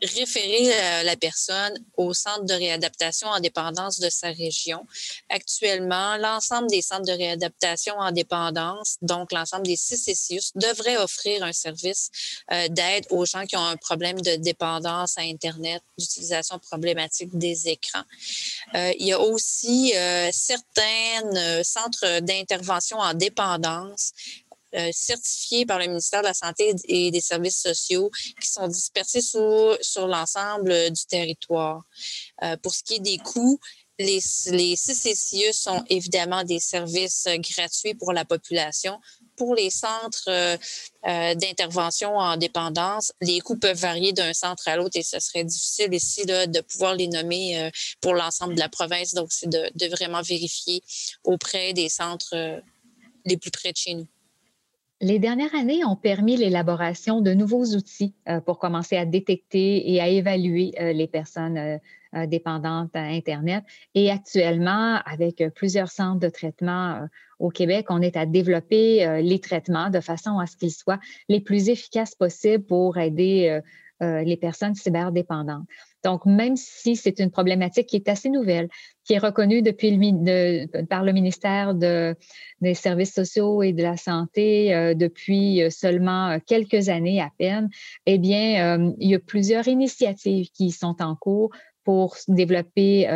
référer 0.05 1.03
la 1.03 1.15
personne 1.15 1.73
au 1.97 2.13
centre 2.13 2.43
de 2.43 2.53
réadaptation 2.53 3.27
en 3.27 3.39
dépendance 3.39 3.99
de 3.99 4.09
sa 4.09 4.29
région. 4.29 4.85
Actuellement, 5.29 6.17
l'ensemble 6.17 6.67
des 6.69 6.81
centres 6.81 7.05
de 7.05 7.11
réadaptation 7.11 7.95
en 7.97 8.11
dépendance, 8.11 8.97
donc 9.01 9.31
l'ensemble 9.31 9.65
des 9.65 9.75
six 9.75 10.03
CCIUS, 10.05 10.51
devraient 10.55 10.97
offrir 10.97 11.43
un 11.43 11.53
service 11.53 12.09
euh, 12.51 12.67
d'aide 12.69 13.05
aux 13.09 13.25
gens 13.25 13.45
qui 13.45 13.55
ont 13.57 13.65
un 13.65 13.77
problème 13.77 14.19
de 14.21 14.35
dépendance 14.35 15.17
à 15.17 15.21
Internet, 15.21 15.81
d'utilisation 15.97 16.59
problématique 16.59 17.37
des 17.37 17.69
écrans. 17.69 18.03
Euh, 18.75 18.93
il 18.99 19.07
y 19.07 19.13
a 19.13 19.19
aussi 19.19 19.93
euh, 19.95 20.29
certains 20.31 21.63
centres 21.63 22.19
d'intervention 22.19 22.97
en 22.97 23.13
dépendance 23.13 24.11
euh, 24.75 24.89
certifiés 24.91 25.65
par 25.65 25.79
le 25.79 25.87
ministère 25.87 26.21
de 26.21 26.27
la 26.27 26.33
Santé 26.33 26.73
et 26.85 27.09
des 27.09 27.21
Services 27.21 27.61
sociaux 27.61 28.11
qui 28.41 28.49
sont 28.49 28.67
dispersés 28.67 29.21
sur, 29.21 29.77
sur 29.79 30.07
l'ensemble 30.07 30.91
du 30.91 31.05
territoire. 31.05 31.83
Euh, 32.43 32.57
pour 32.57 32.73
ce 32.73 32.83
qui 32.83 32.95
est 32.95 32.99
des 32.99 33.17
coûts, 33.17 33.59
les, 33.99 34.19
les 34.47 34.75
CCCE 34.75 35.53
sont 35.53 35.81
évidemment 35.89 36.43
des 36.43 36.59
services 36.59 37.27
gratuits 37.39 37.93
pour 37.93 38.11
la 38.11 38.25
population. 38.25 38.99
Pour 39.37 39.55
les 39.55 39.69
centres 39.69 40.29
euh, 40.29 41.35
d'intervention 41.35 42.17
en 42.17 42.35
dépendance, 42.35 43.13
les 43.21 43.39
coûts 43.39 43.57
peuvent 43.57 43.77
varier 43.77 44.11
d'un 44.11 44.33
centre 44.33 44.67
à 44.67 44.75
l'autre 44.75 44.97
et 44.97 45.03
ce 45.03 45.19
serait 45.19 45.45
difficile 45.45 45.93
ici 45.93 46.25
là, 46.25 46.47
de 46.47 46.59
pouvoir 46.59 46.95
les 46.95 47.07
nommer 47.07 47.69
pour 48.01 48.13
l'ensemble 48.13 48.55
de 48.55 48.59
la 48.59 48.69
province. 48.69 49.13
Donc, 49.13 49.31
c'est 49.31 49.49
de, 49.49 49.87
vraiment 49.87 50.21
vérifier 50.21 50.83
auprès 51.23 51.71
des 51.71 51.87
centres 51.87 52.61
les 53.25 53.37
plus 53.37 53.51
près 53.51 53.71
de 53.71 53.77
chez 53.77 53.93
nous. 53.93 54.07
Les 55.01 55.19
dernières 55.19 55.53
années 55.53 55.83
ont 55.83 55.97
permis 55.97 56.37
l'élaboration 56.37 57.19
de 57.19 57.33
nouveaux 57.33 57.65
outils 57.75 58.15
euh, 58.29 58.39
pour 58.39 58.59
commencer 58.59 58.95
à 58.95 59.05
détecter 59.05 59.91
et 59.91 59.99
à 59.99 60.07
évaluer 60.07 60.71
euh, 60.79 60.93
les 60.93 61.07
personnes 61.07 61.57
euh, 61.57 62.25
dépendantes 62.27 62.95
à 62.95 63.01
Internet. 63.01 63.65
Et 63.93 64.09
actuellement, 64.09 65.01
avec 65.05 65.43
plusieurs 65.53 65.89
centres 65.89 66.21
de 66.21 66.29
traitement 66.29 67.09
au 67.39 67.49
Québec, 67.49 67.87
on 67.89 68.01
est 68.01 68.15
à 68.15 68.25
développer 68.25 69.21
les 69.21 69.39
traitements 69.39 69.89
de 69.89 69.99
façon 69.99 70.39
à 70.39 70.45
ce 70.45 70.55
qu'ils 70.55 70.71
soient 70.71 71.01
les 71.27 71.41
plus 71.41 71.67
efficaces 71.67 72.15
possibles 72.15 72.63
pour 72.63 72.97
aider 72.97 73.59
les 73.99 74.37
personnes 74.37 74.75
cyberdépendantes. 74.75 75.67
Donc, 76.05 76.27
même 76.27 76.55
si 76.55 76.95
c'est 76.95 77.19
une 77.19 77.31
problématique 77.31 77.87
qui 77.87 77.95
est 77.95 78.07
assez 78.07 78.29
nouvelle, 78.29 78.69
qui 79.05 79.13
est 79.13 79.17
reconnue 79.17 79.63
par 80.87 81.03
le 81.03 81.11
ministère 81.13 81.73
de, 81.73 82.15
des 82.61 82.75
Services 82.75 83.11
sociaux 83.11 83.63
et 83.63 83.73
de 83.73 83.81
la 83.81 83.97
Santé 83.97 84.75
euh, 84.75 84.93
depuis 84.93 85.63
euh, 85.63 85.71
seulement 85.71 86.29
euh, 86.29 86.37
quelques 86.45 86.89
années 86.89 87.21
à 87.21 87.31
peine, 87.39 87.69
eh 88.05 88.19
bien, 88.19 88.93
il 88.99 89.09
y 89.09 89.15
a 89.15 89.19
plusieurs 89.19 89.67
initiatives 89.67 90.51
qui 90.51 90.69
sont 90.69 90.95
en 90.99 91.15
cours 91.15 91.49
pour 91.83 92.17
développer 92.27 93.07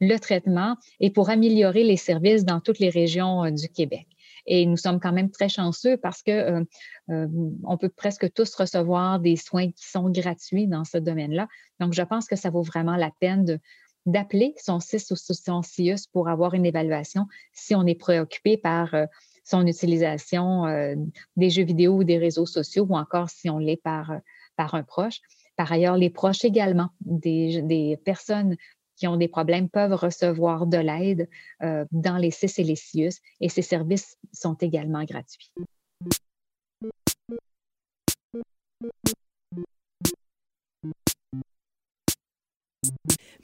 le 0.00 0.16
traitement 0.18 0.74
et 0.98 1.10
pour 1.10 1.30
améliorer 1.30 1.84
les 1.84 1.96
services 1.96 2.44
dans 2.44 2.60
toutes 2.60 2.80
les 2.80 2.88
régions 2.88 3.48
du 3.50 3.68
Québec. 3.68 4.06
Et 4.46 4.66
nous 4.66 4.76
sommes 4.76 5.00
quand 5.00 5.12
même 5.12 5.30
très 5.30 5.48
chanceux 5.48 5.96
parce 5.96 6.22
que 6.22 6.64
on 7.08 7.78
peut 7.78 7.88
presque 7.88 8.32
tous 8.32 8.54
recevoir 8.54 9.20
des 9.20 9.36
soins 9.36 9.70
qui 9.70 9.88
sont 9.88 10.10
gratuits 10.10 10.66
dans 10.66 10.84
ce 10.84 10.98
domaine-là. 10.98 11.48
Donc, 11.80 11.92
je 11.92 12.02
pense 12.02 12.26
que 12.26 12.36
ça 12.36 12.50
vaut 12.50 12.62
vraiment 12.62 12.96
la 12.96 13.10
peine 13.20 13.58
d'appeler 14.06 14.54
son 14.58 14.80
CIS 14.80 15.10
ou 15.10 15.16
son 15.16 15.62
CIUS 15.62 16.06
pour 16.12 16.28
avoir 16.28 16.54
une 16.54 16.66
évaluation 16.66 17.26
si 17.52 17.74
on 17.74 17.86
est 17.86 17.94
préoccupé 17.94 18.56
par 18.56 18.94
son 19.44 19.66
utilisation 19.66 20.64
des 21.36 21.50
jeux 21.50 21.64
vidéo 21.64 21.96
ou 21.96 22.04
des 22.04 22.18
réseaux 22.18 22.46
sociaux 22.46 22.86
ou 22.88 22.96
encore 22.96 23.30
si 23.30 23.48
on 23.50 23.58
l'est 23.58 23.82
par, 23.82 24.12
par 24.56 24.74
un 24.74 24.82
proche. 24.82 25.20
Par 25.58 25.72
ailleurs, 25.72 25.96
les 25.96 26.08
proches 26.08 26.44
également, 26.44 26.90
des, 27.00 27.98
personnes 28.04 28.56
qui 28.98 29.06
ont 29.06 29.16
des 29.16 29.28
problèmes 29.28 29.68
peuvent 29.68 29.94
recevoir 29.94 30.66
de 30.66 30.78
l'aide 30.78 31.28
euh, 31.62 31.84
dans 31.92 32.16
les 32.16 32.30
CIS 32.30 32.60
et 32.60 32.64
les 32.64 32.76
CIUS 32.76 33.14
et 33.40 33.48
ces 33.48 33.62
services 33.62 34.18
sont 34.32 34.54
également 34.54 35.04
gratuits. 35.04 35.52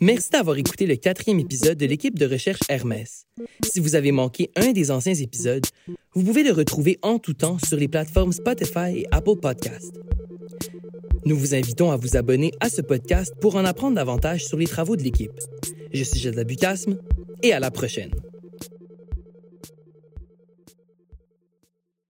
Merci 0.01 0.31
d'avoir 0.31 0.57
écouté 0.59 0.87
le 0.87 0.97
quatrième 0.97 1.39
épisode 1.39 1.79
de 1.79 1.87
l'équipe 1.87 2.19
de 2.19 2.27
recherche 2.27 2.61
Hermès. 2.69 3.27
Si 3.63 3.79
vous 3.81 3.95
avez 3.95 4.13
manqué 4.13 4.51
un 4.57 4.73
des 4.73 4.91
anciens 4.91 5.15
épisodes, 5.15 5.65
vous 6.15 6.25
pouvez 6.25 6.43
le 6.43 6.53
retrouver 6.53 6.99
en 7.03 7.19
tout 7.19 7.33
temps 7.33 7.59
sur 7.59 7.77
les 7.77 7.89
plateformes 7.89 8.33
Spotify 8.33 8.99
et 8.99 9.07
Apple 9.13 9.37
Podcasts. 9.41 9.95
Nous 11.27 11.39
vous 11.39 11.55
invitons 11.55 11.91
à 11.91 11.97
vous 11.97 12.19
abonner 12.19 12.53
à 12.61 12.69
ce 12.69 12.83
podcast 12.83 13.35
pour 13.41 13.57
en 13.57 13.65
apprendre 13.65 13.97
davantage 13.97 14.45
sur 14.45 14.59
les 14.59 14.67
travaux 14.67 14.95
de 14.95 15.03
l'équipe. 15.03 15.33
Je 15.95 16.05
suis 16.05 16.21
Jada 16.21 16.45
Bucasme 16.45 16.99
et 17.43 17.55
à 17.55 17.61
la 17.61 17.71
prochaine. 17.71 18.11